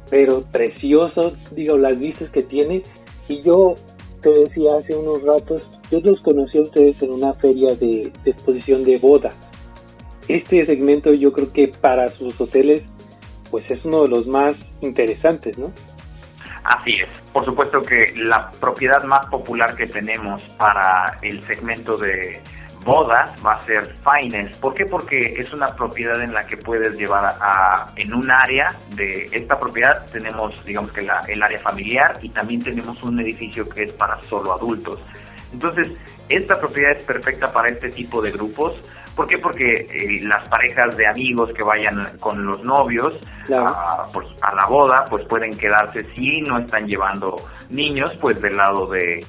pero 0.09 0.41
precioso, 0.41 1.33
digo, 1.51 1.77
las 1.77 1.99
vistas 1.99 2.29
que 2.29 2.43
tiene. 2.43 2.83
Y 3.27 3.41
yo 3.41 3.75
te 4.21 4.29
decía 4.29 4.77
hace 4.77 4.95
unos 4.95 5.21
ratos, 5.23 5.69
yo 5.91 5.99
los 6.01 6.21
conocí 6.23 6.57
a 6.57 6.61
ustedes 6.61 7.01
en 7.01 7.11
una 7.11 7.33
feria 7.33 7.75
de, 7.75 8.11
exposición 8.25 8.83
de 8.83 8.97
boda. 8.97 9.29
Este 10.27 10.65
segmento 10.65 11.13
yo 11.13 11.31
creo 11.31 11.51
que 11.51 11.67
para 11.67 12.07
sus 12.09 12.39
hoteles 12.39 12.83
pues 13.49 13.69
es 13.71 13.83
uno 13.83 14.03
de 14.03 14.09
los 14.09 14.27
más 14.27 14.55
interesantes, 14.81 15.57
¿no? 15.57 15.71
Así 16.63 16.91
es. 16.91 17.07
Por 17.33 17.45
supuesto 17.45 17.81
que 17.81 18.13
la 18.15 18.51
propiedad 18.51 19.03
más 19.05 19.25
popular 19.25 19.75
que 19.75 19.87
tenemos 19.87 20.43
para 20.57 21.17
el 21.23 21.41
segmento 21.43 21.97
de 21.97 22.39
bodas 22.83 23.31
va 23.45 23.53
a 23.53 23.65
ser 23.65 23.95
finance. 24.03 24.55
¿Por 24.59 24.73
qué? 24.73 24.85
Porque 24.85 25.35
es 25.37 25.53
una 25.53 25.75
propiedad 25.75 26.21
en 26.21 26.33
la 26.33 26.45
que 26.45 26.57
puedes 26.57 26.97
llevar 26.97 27.37
a, 27.39 27.87
en 27.95 28.13
un 28.13 28.31
área 28.31 28.75
de 28.95 29.29
esta 29.31 29.59
propiedad 29.59 30.05
tenemos 30.11 30.63
digamos 30.65 30.91
que 30.91 31.01
la, 31.01 31.21
el 31.27 31.41
área 31.41 31.59
familiar 31.59 32.17
y 32.21 32.29
también 32.29 32.63
tenemos 32.63 33.01
un 33.03 33.19
edificio 33.19 33.67
que 33.67 33.83
es 33.83 33.91
para 33.91 34.21
solo 34.23 34.53
adultos. 34.53 34.99
Entonces, 35.51 35.87
esta 36.27 36.59
propiedad 36.59 36.91
es 36.91 37.03
perfecta 37.03 37.51
para 37.51 37.69
este 37.69 37.89
tipo 37.89 38.21
de 38.21 38.31
grupos. 38.31 38.75
¿Por 39.19 39.27
qué? 39.27 39.37
Porque 39.37 39.85
eh, 39.91 40.21
las 40.23 40.47
parejas 40.47 40.95
de 40.95 41.05
amigos 41.05 41.51
que 41.53 41.61
vayan 41.61 42.07
con 42.21 42.45
los 42.45 42.63
novios 42.63 43.19
a, 43.53 44.03
pues, 44.13 44.25
a, 44.41 44.55
la 44.55 44.65
boda, 44.65 45.03
pues 45.09 45.25
pueden 45.25 45.57
quedarse 45.57 46.05
si 46.15 46.39
no 46.39 46.57
están 46.57 46.87
llevando 46.87 47.35
niños, 47.69 48.15
pues 48.21 48.41
del 48.41 48.55
lado 48.55 48.87
de 48.87 49.19
eh, 49.19 49.25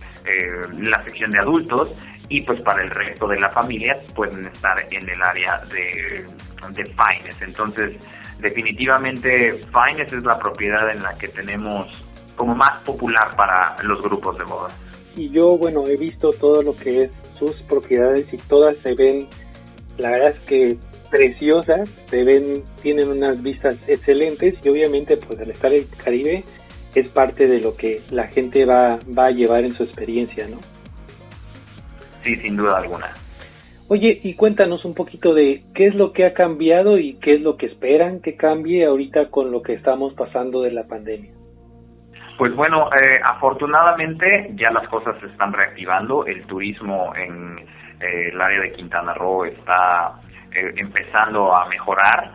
la 0.78 1.02
sección 1.02 1.32
de 1.32 1.40
adultos 1.40 1.88
y 2.28 2.40
pues 2.42 2.62
para 2.62 2.85
el 2.85 2.90
resto 2.90 3.26
de 3.26 3.40
la 3.40 3.50
familia 3.50 3.97
pueden 4.14 4.44
estar 4.44 4.76
en 4.92 5.11
el 5.11 5.20
área 5.20 5.61
de, 5.73 6.25
de 6.70 6.85
Finance. 6.85 7.44
Entonces, 7.44 7.94
definitivamente 8.38 9.54
Finance 9.73 10.18
es 10.18 10.23
la 10.23 10.38
propiedad 10.38 10.88
en 10.88 11.02
la 11.02 11.18
que 11.18 11.26
tenemos 11.26 11.88
como 12.37 12.54
más 12.54 12.78
popular 12.82 13.35
para 13.35 13.76
los 13.82 14.00
grupos 14.00 14.38
de 14.38 14.44
boda. 14.44 14.70
Y 15.16 15.30
yo, 15.30 15.59
bueno, 15.59 15.85
he 15.88 15.97
visto 15.97 16.30
todo 16.30 16.62
lo 16.62 16.76
que 16.76 17.02
es 17.02 17.11
sus 17.37 17.61
propiedades 17.62 18.32
y 18.32 18.38
todas 18.38 18.76
se 18.76 18.94
ven, 18.94 19.26
la 19.99 20.11
verdad 20.11 20.30
es 20.30 20.40
que 20.40 20.76
preciosas, 21.11 21.88
se 21.88 22.25
ven, 22.25 22.62
tienen 22.82 23.09
unas 23.09 23.42
vistas 23.42 23.88
excelentes 23.88 24.54
y 24.64 24.68
obviamente 24.68 25.16
pues 25.16 25.40
al 25.40 25.50
estar 25.50 25.73
en 25.73 25.82
el 25.82 26.02
Caribe 26.02 26.44
es 26.94 27.09
parte 27.09 27.47
de 27.47 27.61
lo 27.61 27.76
que 27.76 28.00
la 28.11 28.28
gente 28.28 28.64
va, 28.64 28.99
va 29.16 29.26
a 29.26 29.30
llevar 29.30 29.64
en 29.64 29.73
su 29.73 29.82
experiencia, 29.82 30.47
¿no? 30.49 30.59
Sí, 32.23 32.37
sin 32.37 32.56
duda 32.56 32.78
alguna. 32.78 33.09
Oye, 33.88 34.20
y 34.23 34.35
cuéntanos 34.35 34.85
un 34.85 34.94
poquito 34.94 35.35
de 35.35 35.64
qué 35.75 35.88
es 35.88 35.97
lo 35.97 36.12
que 36.12 36.25
ha 36.25 36.32
cambiado 36.32 36.99
y 36.99 37.14
qué 37.14 37.35
es 37.35 37.40
lo 37.40 37.56
que 37.56 37.66
esperan 37.66 38.20
que 38.20 38.37
cambie 38.37 38.84
ahorita 38.84 39.30
con 39.30 39.50
lo 39.50 39.62
que 39.62 39.73
estamos 39.73 40.15
pasando 40.15 40.62
de 40.62 40.71
la 40.71 40.84
pandemia. 40.84 41.32
Pues 42.38 42.54
bueno, 42.54 42.88
eh, 42.93 43.21
afortunadamente 43.25 44.52
ya 44.54 44.71
las 44.71 44.88
cosas 44.88 45.17
se 45.21 45.26
están 45.26 45.52
reactivando. 45.52 46.25
El 46.25 46.47
turismo 46.47 47.12
en 47.17 47.67
el 48.00 48.41
área 48.41 48.60
de 48.60 48.73
Quintana 48.73 49.15
Roo 49.15 49.45
está 49.45 50.21
eh, 50.52 50.73
empezando 50.76 51.54
a 51.54 51.69
mejorar 51.69 52.32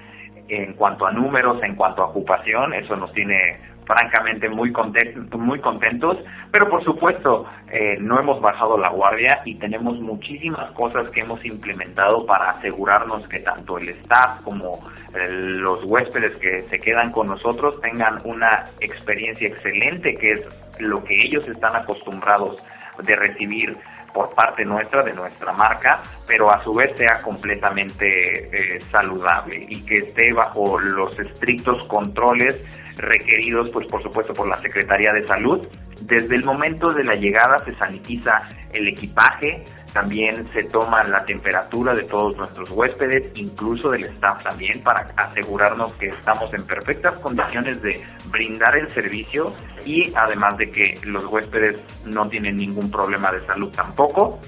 en 0.47 0.73
cuanto 0.73 1.05
a 1.05 1.11
números, 1.11 1.61
en 1.63 1.75
cuanto 1.75 2.03
a 2.03 2.07
ocupación. 2.07 2.73
Eso 2.73 2.95
nos 2.95 3.11
tiene 3.13 3.59
francamente 3.85 4.49
muy 4.49 4.71
contentos, 4.71 5.39
muy 5.39 5.59
contentos, 5.59 6.17
pero 6.51 6.69
por 6.69 6.83
supuesto 6.83 7.45
eh, 7.71 7.97
no 7.99 8.19
hemos 8.19 8.41
bajado 8.41 8.77
la 8.77 8.89
guardia 8.89 9.41
y 9.45 9.55
tenemos 9.55 9.99
muchísimas 9.99 10.71
cosas 10.71 11.09
que 11.09 11.21
hemos 11.21 11.43
implementado 11.45 12.25
para 12.25 12.51
asegurarnos 12.51 13.27
que 13.27 13.39
tanto 13.39 13.77
el 13.77 13.89
staff 13.89 14.41
como 14.43 14.79
eh, 15.13 15.27
los 15.29 15.83
huéspedes 15.85 16.35
que 16.37 16.61
se 16.63 16.79
quedan 16.79 17.11
con 17.11 17.27
nosotros 17.27 17.79
tengan 17.81 18.17
una 18.23 18.63
experiencia 18.79 19.47
excelente, 19.47 20.15
que 20.15 20.31
es 20.31 20.79
lo 20.79 21.03
que 21.03 21.23
ellos 21.23 21.47
están 21.47 21.75
acostumbrados 21.75 22.57
de 23.03 23.15
recibir 23.15 23.77
por 24.15 24.29
parte 24.29 24.63
nuestra, 24.63 25.03
de 25.03 25.11
nuestra 25.13 25.51
marca, 25.51 25.99
pero 26.27 26.51
a 26.51 26.63
su 26.63 26.73
vez 26.73 26.95
sea 26.97 27.21
completamente 27.21 28.07
eh, 28.07 28.81
saludable 28.91 29.65
y 29.67 29.81
que 29.81 29.95
esté 29.95 30.33
bajo 30.33 30.79
los 30.79 31.17
estrictos 31.19 31.87
controles 31.87 32.55
requeridos, 32.97 33.69
pues 33.71 33.85
por 33.87 34.01
supuesto, 34.01 34.33
por 34.33 34.47
la 34.47 34.57
Secretaría 34.59 35.11
de 35.13 35.27
Salud. 35.27 35.67
Desde 36.01 36.35
el 36.35 36.43
momento 36.43 36.91
de 36.93 37.05
la 37.05 37.15
llegada 37.15 37.63
se 37.63 37.73
sanitiza 37.75 38.37
el 38.73 38.87
equipaje, 38.89 39.63
también 39.93 40.45
se 40.51 40.63
toma 40.63 41.03
la 41.05 41.23
temperatura 41.23 41.95
de 41.95 42.03
todos 42.03 42.35
nuestros 42.35 42.69
huéspedes, 42.69 43.31
incluso 43.35 43.89
del 43.91 44.03
staff 44.05 44.43
también, 44.43 44.81
para 44.83 45.07
asegurarnos 45.15 45.93
que 45.93 46.07
estamos 46.07 46.53
en 46.53 46.63
perfectas 46.63 47.17
condiciones 47.21 47.81
de 47.81 48.03
brindar 48.25 48.77
el 48.77 48.89
servicio 48.89 49.53
y 49.85 50.11
además 50.15 50.57
de 50.57 50.69
que 50.69 50.99
los 51.03 51.25
huéspedes 51.25 51.81
no 52.03 52.27
tienen 52.27 52.57
ningún 52.57 52.91
problema 52.91 53.31
de 53.31 53.39
salud 53.45 53.71
tampoco. 53.73 54.41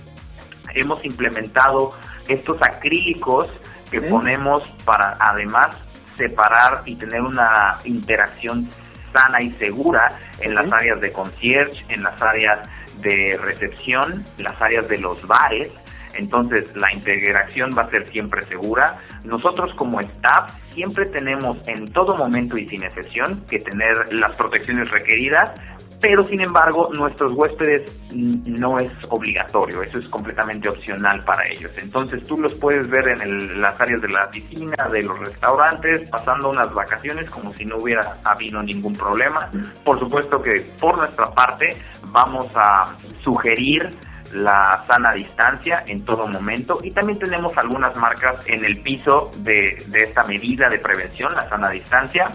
Hemos 0.79 1.03
implementado 1.05 1.91
estos 2.27 2.61
acrílicos 2.61 3.47
que 3.89 4.01
ponemos 4.01 4.61
para 4.85 5.15
además 5.19 5.75
separar 6.17 6.83
y 6.85 6.95
tener 6.95 7.21
una 7.21 7.77
interacción 7.85 8.69
sana 9.13 9.41
y 9.41 9.51
segura 9.53 10.09
en 10.39 10.55
las 10.55 10.71
áreas 10.71 10.99
de 10.99 11.11
concierge, 11.11 11.81
en 11.89 12.03
las 12.03 12.21
áreas 12.21 12.59
de 13.01 13.39
recepción, 13.41 14.25
las 14.37 14.61
áreas 14.61 14.87
de 14.87 14.97
los 14.97 15.25
bares. 15.25 15.71
Entonces 16.15 16.75
la 16.75 16.91
integración 16.93 17.71
va 17.77 17.83
a 17.83 17.89
ser 17.89 18.07
siempre 18.09 18.41
segura. 18.43 18.97
Nosotros 19.23 19.73
como 19.75 20.01
staff 20.01 20.51
siempre 20.73 21.05
tenemos 21.05 21.57
en 21.67 21.91
todo 21.91 22.17
momento 22.17 22.57
y 22.57 22.67
sin 22.67 22.83
excepción 22.83 23.45
que 23.49 23.59
tener 23.59 24.13
las 24.13 24.35
protecciones 24.35 24.89
requeridas 24.91 25.51
pero 25.99 26.25
sin 26.25 26.41
embargo 26.41 26.89
nuestros 26.93 27.33
huéspedes 27.33 27.86
no 28.13 28.79
es 28.79 28.91
obligatorio, 29.10 29.83
eso 29.83 29.99
es 29.99 30.10
completamente 30.10 30.69
opcional 30.69 31.23
para 31.23 31.47
ellos. 31.47 31.71
Entonces 31.77 32.23
tú 32.23 32.38
los 32.38 32.53
puedes 32.53 32.89
ver 32.89 33.07
en 33.10 33.62
las 33.62 33.79
áreas 33.79 34.01
de 34.01 34.10
la 34.10 34.29
piscina, 34.29 34.88
de 34.91 35.03
los 35.03 35.19
restaurantes, 35.19 36.10
pasando 36.10 36.49
unas 36.49 36.73
vacaciones 36.73 37.29
como 37.29 37.51
si 37.53 37.65
no 37.65 37.77
hubiera 37.77 38.17
habido 38.23 38.62
ningún 38.62 38.95
problema. 38.95 39.49
Por 39.83 39.99
supuesto 39.99 40.41
que 40.41 40.65
por 40.79 40.97
nuestra 40.97 41.33
parte 41.33 41.77
vamos 42.12 42.47
a 42.55 42.95
sugerir 43.23 43.89
la 44.33 44.83
sana 44.86 45.13
distancia 45.13 45.83
en 45.88 46.03
todo 46.03 46.27
momento 46.27 46.79
y 46.83 46.91
también 46.91 47.17
tenemos 47.17 47.57
algunas 47.57 47.95
marcas 47.95 48.41
en 48.47 48.65
el 48.65 48.81
piso 48.81 49.31
de, 49.38 49.77
esta 49.93 50.23
medida 50.25 50.69
de 50.69 50.79
prevención, 50.79 51.33
la 51.33 51.47
sana 51.49 51.69
distancia. 51.69 52.31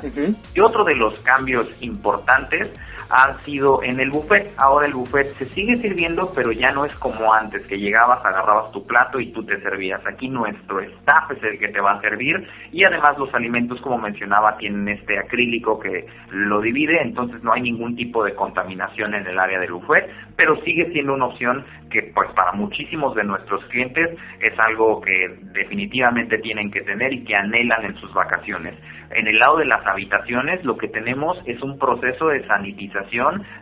Y 0.54 0.60
otro 0.60 0.84
de 0.84 0.94
los 0.94 1.18
cambios 1.20 1.68
importantes 1.80 2.70
ha 3.10 3.32
sido 3.38 3.82
en 3.82 4.00
el 4.00 4.10
buffet. 4.10 4.52
Ahora 4.56 4.86
el 4.86 4.94
buffet 4.94 5.28
se 5.38 5.44
sigue 5.46 5.76
sirviendo, 5.76 6.30
pero 6.34 6.52
ya 6.52 6.72
no 6.72 6.84
es 6.84 6.94
como 6.94 7.32
antes, 7.32 7.66
que 7.66 7.78
llegabas, 7.78 8.24
agarrabas 8.24 8.72
tu 8.72 8.86
plato 8.86 9.20
y 9.20 9.32
tú 9.32 9.44
te 9.44 9.60
servías. 9.60 10.04
Aquí 10.06 10.28
nuestro 10.28 10.80
staff 10.80 11.30
es 11.32 11.42
el 11.42 11.58
que 11.58 11.68
te 11.68 11.80
va 11.80 11.92
a 11.92 12.00
servir 12.00 12.46
y 12.72 12.84
además 12.84 13.18
los 13.18 13.32
alimentos, 13.34 13.80
como 13.80 13.98
mencionaba, 13.98 14.56
tienen 14.56 14.88
este 14.88 15.18
acrílico 15.18 15.78
que 15.78 16.06
lo 16.30 16.60
divide, 16.60 17.02
entonces 17.02 17.42
no 17.42 17.52
hay 17.52 17.62
ningún 17.62 17.96
tipo 17.96 18.24
de 18.24 18.34
contaminación 18.34 19.14
en 19.14 19.26
el 19.26 19.38
área 19.38 19.58
del 19.58 19.72
buffet, 19.72 20.08
pero 20.36 20.56
sigue 20.62 20.90
siendo 20.92 21.14
una 21.14 21.26
opción 21.26 21.64
que 21.90 22.10
pues 22.14 22.30
para 22.32 22.52
muchísimos 22.52 23.14
de 23.14 23.24
nuestros 23.24 23.64
clientes 23.66 24.18
es 24.40 24.58
algo 24.58 25.00
que 25.00 25.38
definitivamente 25.52 26.38
tienen 26.38 26.70
que 26.70 26.80
tener 26.80 27.12
y 27.12 27.24
que 27.24 27.36
anhelan 27.36 27.84
en 27.84 27.94
sus 27.96 28.12
vacaciones. 28.14 28.74
En 29.10 29.26
el 29.26 29.38
lado 29.38 29.58
de 29.58 29.66
las 29.66 29.86
habitaciones 29.86 30.64
lo 30.64 30.76
que 30.78 30.88
tenemos 30.88 31.36
es 31.44 31.60
un 31.62 31.78
proceso 31.78 32.28
de 32.28 32.46
sanitización 32.46 32.91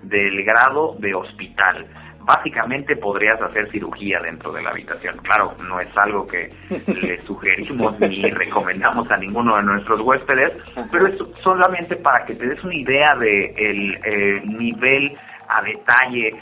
del 0.03 0.45
grado 0.45 0.97
de 0.99 1.15
hospital 1.15 1.87
básicamente 2.23 2.97
podrías 2.97 3.41
hacer 3.43 3.71
cirugía 3.71 4.19
dentro 4.23 4.53
de 4.53 4.63
la 4.63 4.71
habitación. 4.71 5.17
Claro, 5.19 5.55
no 5.67 5.81
es 5.81 5.89
algo 5.97 6.27
que 6.27 6.49
le 6.87 7.21
sugerimos 7.23 7.99
ni 8.01 8.31
recomendamos 8.31 9.11
a 9.11 9.17
ninguno 9.17 9.57
de 9.57 9.63
nuestros 9.63 10.01
huéspedes, 10.01 10.53
pero 10.91 11.09
es 11.09 11.17
solamente 11.43 11.97
para 11.97 12.25
que 12.25 12.35
te 12.35 12.47
des 12.47 12.63
una 12.63 12.77
idea 12.77 13.17
de 13.19 13.55
el 13.57 13.95
eh, 14.05 14.43
nivel 14.45 15.17
a 15.49 15.63
detalle 15.63 16.41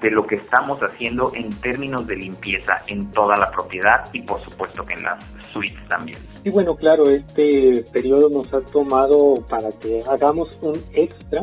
de 0.00 0.10
lo 0.10 0.26
que 0.26 0.36
estamos 0.36 0.80
haciendo 0.82 1.32
en 1.34 1.52
términos 1.60 2.06
de 2.06 2.16
limpieza 2.16 2.78
en 2.86 3.10
toda 3.12 3.36
la 3.36 3.50
propiedad 3.50 4.08
y 4.12 4.22
por 4.22 4.40
supuesto 4.40 4.84
que 4.84 4.94
en 4.94 5.02
las 5.02 5.18
suites 5.52 5.86
también. 5.88 6.18
Y 6.44 6.50
bueno, 6.50 6.74
claro, 6.74 7.08
este 7.10 7.84
periodo 7.92 8.28
nos 8.30 8.52
ha 8.54 8.60
tomado 8.72 9.44
para 9.48 9.68
que 9.80 10.02
hagamos 10.10 10.58
un 10.62 10.82
extra 10.92 11.42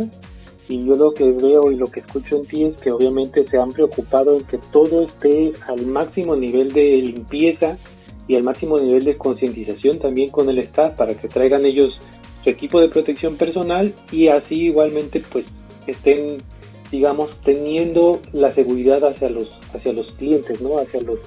y 0.70 0.86
yo 0.86 0.96
lo 0.96 1.14
que 1.14 1.32
veo 1.32 1.72
y 1.72 1.76
lo 1.76 1.88
que 1.88 2.02
escucho 2.02 2.38
en 2.38 2.46
ti 2.46 2.64
es 2.66 2.76
que 2.78 2.92
obviamente 2.92 3.46
se 3.48 3.58
han 3.58 3.72
preocupado 3.72 4.38
en 4.38 4.44
que 4.46 4.58
todo 4.58 5.06
esté 5.06 5.54
al 5.68 5.86
máximo 5.86 6.36
nivel 6.36 6.74
de 6.74 6.84
limpieza 7.02 7.78
y 8.28 8.36
al 8.36 8.44
máximo 8.44 8.78
nivel 8.78 9.06
de 9.06 9.18
concientización 9.18 10.00
también 10.00 10.30
con 10.30 10.50
el 10.50 10.60
staff 10.60 10.96
para 10.96 11.16
que 11.16 11.28
traigan 11.28 11.66
ellos 11.66 11.98
su 12.44 12.50
equipo 12.50 12.82
de 12.82 12.90
protección 12.90 13.38
personal 13.38 13.94
y 14.12 14.28
así 14.28 14.56
igualmente 14.66 15.22
pues 15.32 15.46
estén 15.88 16.38
digamos 16.92 17.36
teniendo 17.42 18.22
la 18.34 18.50
seguridad 18.54 19.04
hacia 19.06 19.30
los 19.30 19.60
hacia 19.74 19.94
los 19.94 20.12
clientes 20.14 20.60
no 20.62 20.78
hacia 20.78 21.02
los 21.02 21.20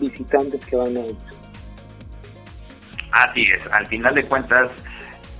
visitantes 0.00 0.64
que 0.66 0.76
van 0.76 0.96
a 0.96 1.00
ellos 1.00 1.16
así 3.12 3.42
es 3.42 3.66
al 3.70 3.86
final 3.86 4.14
de 4.14 4.24
cuentas 4.24 4.70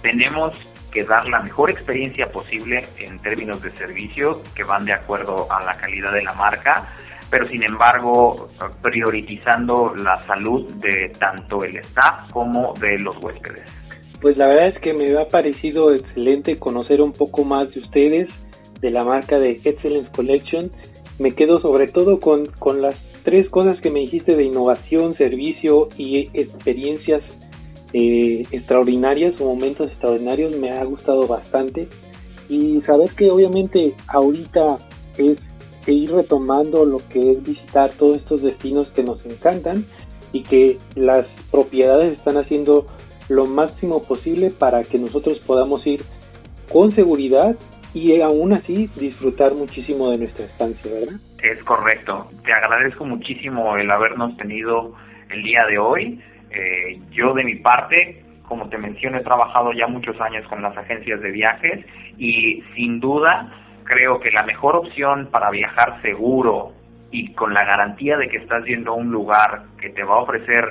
tenemos 0.03 0.57
que 0.90 1.05
dar 1.05 1.26
la 1.26 1.40
mejor 1.40 1.70
experiencia 1.70 2.26
posible 2.26 2.85
en 2.98 3.18
términos 3.18 3.62
de 3.62 3.70
servicio 3.72 4.42
que 4.55 4.64
van 4.64 4.85
de 4.85 4.92
acuerdo 4.92 5.50
a 5.50 5.62
la 5.64 5.76
calidad 5.76 6.12
de 6.12 6.22
la 6.22 6.35
marca, 6.35 6.87
pero 7.31 7.46
sin 7.46 7.62
embargo 7.62 8.48
priorizando 8.83 9.94
la 9.94 10.16
salud 10.24 10.70
de 10.74 11.12
tanto 11.18 11.62
el 11.64 11.76
staff 11.76 12.31
como 12.31 12.74
de 12.74 12.98
los 12.98 13.16
huéspedes. 13.18 13.64
Pues 14.20 14.37
la 14.37 14.46
verdad 14.46 14.68
es 14.68 14.79
que 14.81 14.92
me 14.92 15.18
ha 15.18 15.29
parecido 15.29 15.94
excelente 15.94 16.59
conocer 16.59 17.00
un 17.00 17.12
poco 17.12 17.44
más 17.44 17.72
de 17.72 17.81
ustedes, 17.81 18.29
de 18.81 18.90
la 18.90 19.05
marca 19.05 19.38
de 19.38 19.53
Excellence 19.64 20.11
Collection. 20.11 20.70
Me 21.18 21.33
quedo 21.33 21.61
sobre 21.61 21.87
todo 21.88 22.20
con, 22.20 22.46
con 22.46 22.83
las 22.83 22.96
tres 23.22 23.48
cosas 23.48 23.81
que 23.81 23.90
me 23.90 24.00
dijiste 24.00 24.35
de 24.35 24.44
innovación, 24.44 25.14
servicio 25.14 25.88
y 25.96 26.29
experiencias 26.35 27.22
eh, 27.92 28.44
extraordinarias 28.50 29.40
o 29.40 29.44
momentos 29.44 29.88
extraordinarios 29.88 30.57
me 30.57 30.70
ha 30.70 30.85
gustado 30.85 31.26
bastante 31.26 31.88
y 32.48 32.81
saber 32.83 33.11
que 33.11 33.31
obviamente 33.31 33.94
ahorita 34.09 34.79
es 35.18 35.38
ir 35.87 36.12
retomando 36.12 36.85
lo 36.85 36.98
que 37.09 37.33
es 37.33 37.42
visitar 37.42 37.90
todos 37.90 38.18
estos 38.18 38.42
destinos 38.42 38.90
que 38.90 39.03
nos 39.03 39.24
encantan 39.26 39.85
y 40.33 40.42
que 40.42 40.79
las 40.94 41.29
propiedades 41.50 42.12
están 42.12 42.37
haciendo 42.37 42.87
lo 43.29 43.46
máximo 43.46 44.03
posible 44.03 44.50
para 44.50 44.85
que 44.85 44.98
nosotros 44.98 45.38
podamos 45.38 45.87
ir 45.87 46.03
con 46.72 46.92
seguridad 46.92 47.57
y 47.92 48.20
aún 48.20 48.53
así 48.53 48.88
disfrutar 48.96 49.55
muchísimo 49.55 50.11
de 50.11 50.18
nuestra 50.18 50.46
estancia, 50.46 50.92
¿verdad? 50.92 51.16
Es 51.42 51.62
correcto. 51.64 52.29
Te 52.44 52.53
agradezco 52.53 53.05
muchísimo 53.05 53.76
el 53.76 53.90
habernos 53.90 54.37
tenido 54.37 54.94
el 55.31 55.42
día 55.42 55.61
de 55.68 55.79
hoy. 55.79 56.22
Eh, 56.51 56.99
yo 57.11 57.33
de 57.35 57.45
mi 57.45 57.57
parte, 57.57 58.23
como 58.47 58.69
te 58.69 58.79
mencioné, 58.79 59.19
he 59.19 59.25
trabajado 59.25 59.73
ya 59.73 59.87
muchos 59.87 60.21
años 60.21 60.47
con 60.49 60.63
las 60.63 60.77
agencias 60.77 61.21
de 61.21 61.31
viajes 61.31 61.85
y 62.19 62.63
sin 62.75 63.01
duda 63.01 63.53
creo 63.85 64.21
que 64.21 64.31
la 64.31 64.43
mejor 64.45 64.77
opción 64.77 65.29
para 65.31 65.51
viajar 65.51 66.01
seguro 66.03 66.73
y 67.11 67.33
con 67.35 67.53
la 67.55 67.65
garantía 67.65 68.17
de 68.17 68.29
que 68.29 68.39
estás 68.39 68.65
yendo 68.65 68.93
a 68.93 68.95
un 68.95 69.11
lugar 69.11 69.65
que 69.81 69.91
te 69.91 70.05
va 70.05 70.15
a 70.15 70.23
ofrecer 70.23 70.65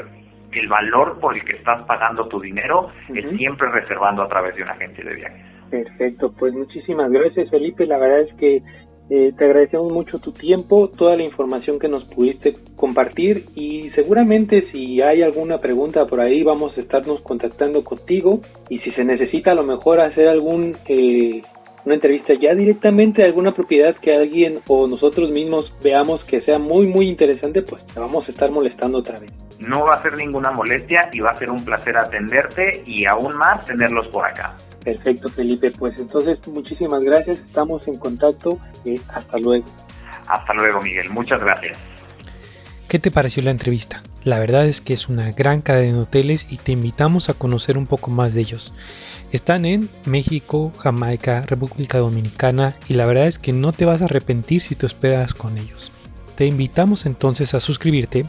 el 0.52 0.68
valor 0.68 1.20
por 1.20 1.36
el 1.36 1.44
que 1.44 1.54
estás 1.58 1.86
pagando 1.86 2.28
tu 2.28 2.40
dinero 2.40 2.90
es 3.14 3.38
siempre 3.38 3.70
reservando 3.70 4.24
a 4.24 4.28
través 4.28 4.56
de 4.56 4.64
una 4.64 4.72
agencia 4.72 5.04
de 5.04 5.16
viajes. 5.16 5.46
Perfecto, 5.70 6.34
pues 6.38 6.54
muchísimas 6.54 7.12
gracias 7.12 7.50
Felipe, 7.52 7.86
la 7.86 7.98
verdad 7.98 8.22
es 8.22 8.34
que 8.36 8.62
eh, 9.10 9.34
te 9.36 9.46
agradecemos 9.46 9.92
mucho 9.92 10.20
tu 10.20 10.32
tiempo, 10.32 10.88
toda 10.88 11.16
la 11.16 11.24
información 11.24 11.80
que 11.80 11.88
nos 11.88 12.04
pudiste 12.04 12.56
compartir 12.76 13.46
y 13.56 13.90
seguramente 13.90 14.70
si 14.72 15.02
hay 15.02 15.24
alguna 15.24 15.58
pregunta 15.60 16.06
por 16.06 16.22
ahí 16.22 16.44
vamos 16.44 16.78
a 16.78 16.82
estarnos 16.82 17.22
contactando 17.22 17.84
contigo 17.84 18.42
y 18.70 18.78
si 18.80 18.92
se 18.92 19.04
necesita 19.04 19.52
a 19.52 19.56
lo 19.56 19.64
mejor 19.64 20.00
hacer 20.00 20.28
algún 20.28 20.78
eh, 20.88 21.42
una 21.86 21.96
entrevista 21.96 22.34
ya 22.40 22.54
directamente 22.54 23.24
a 23.24 23.26
alguna 23.26 23.52
propiedad 23.52 23.96
que 23.96 24.16
alguien 24.16 24.60
o 24.68 24.88
nosotros 24.88 25.32
mismos 25.32 25.74
veamos 25.84 26.24
que 26.24 26.40
sea 26.40 26.60
muy 26.60 26.86
muy 26.86 27.08
interesante 27.08 27.64
pues 27.64 27.88
te 27.88 28.00
vamos 28.00 28.28
a 28.28 28.32
estar 28.32 28.52
molestando 28.52 29.00
otra 29.00 29.20
vez. 29.20 29.49
No 29.60 29.86
va 29.86 29.96
a 29.96 30.02
ser 30.02 30.16
ninguna 30.16 30.52
molestia 30.52 31.10
y 31.12 31.20
va 31.20 31.32
a 31.32 31.36
ser 31.36 31.52
un 31.52 31.64
placer 31.64 31.98
atenderte 31.98 32.84
y 32.86 33.06
aún 33.06 33.36
más 33.36 33.66
tenerlos 33.66 34.08
por 34.08 34.26
acá. 34.26 34.56
Perfecto, 34.84 35.30
Felipe. 35.30 35.72
Pues 35.72 35.98
entonces, 35.98 36.40
muchísimas 36.48 37.04
gracias. 37.04 37.40
Estamos 37.40 37.88
en 37.88 37.98
contacto. 37.98 38.58
Eh, 38.86 39.00
hasta 39.14 39.38
luego. 39.38 39.66
Hasta 40.28 40.54
luego, 40.54 40.82
Miguel. 40.82 41.10
Muchas 41.10 41.42
gracias. 41.42 41.78
¿Qué 42.88 42.98
te 42.98 43.12
pareció 43.12 43.44
la 43.44 43.52
entrevista? 43.52 44.02
La 44.24 44.40
verdad 44.40 44.66
es 44.66 44.82
que 44.82 44.94
es 44.94 45.10
una 45.10 45.32
gran 45.32 45.62
cadena 45.62 45.94
de 45.94 46.04
hoteles 46.04 46.48
y 46.50 46.58
te 46.58 46.72
invitamos 46.72 47.30
a 47.30 47.34
conocer 47.34 47.78
un 47.78 47.86
poco 47.86 48.10
más 48.10 48.34
de 48.34 48.42
ellos. 48.42 48.74
Están 49.32 49.66
en 49.66 49.90
México, 50.06 50.74
Jamaica, 50.78 51.44
República 51.46 52.00
Dominicana 52.00 52.74
y 52.88 52.96
la 52.96 53.06
verdad 53.06 53.28
es 53.28 53.38
que 53.38 53.54
no 53.54 53.74
te 53.74 53.86
vas 53.86 54.02
a 54.02 54.06
arrepentir 54.06 54.62
si 54.62 54.74
te 54.74 54.88
hospedas 54.88 55.36
con 55.36 55.58
ellos. 55.58 55.92
Te 56.36 56.48
invitamos 56.48 57.06
entonces 57.06 57.54
a 57.54 57.60
suscribirte 57.60 58.26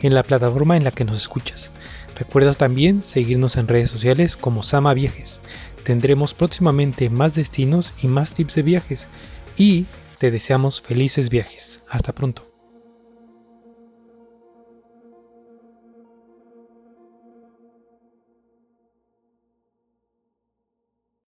en 0.00 0.14
la 0.14 0.22
plataforma 0.22 0.76
en 0.76 0.84
la 0.84 0.90
que 0.90 1.04
nos 1.04 1.16
escuchas. 1.16 1.70
Recuerda 2.18 2.54
también 2.54 3.02
seguirnos 3.02 3.56
en 3.56 3.68
redes 3.68 3.90
sociales 3.90 4.36
como 4.36 4.62
Sama 4.62 4.94
Viajes. 4.94 5.40
Tendremos 5.84 6.34
próximamente 6.34 7.10
más 7.10 7.34
destinos 7.34 7.92
y 8.02 8.08
más 8.08 8.32
tips 8.32 8.56
de 8.56 8.62
viajes 8.62 9.08
y 9.56 9.86
te 10.18 10.30
deseamos 10.30 10.80
felices 10.80 11.30
viajes. 11.30 11.82
Hasta 11.88 12.12
pronto. 12.12 12.47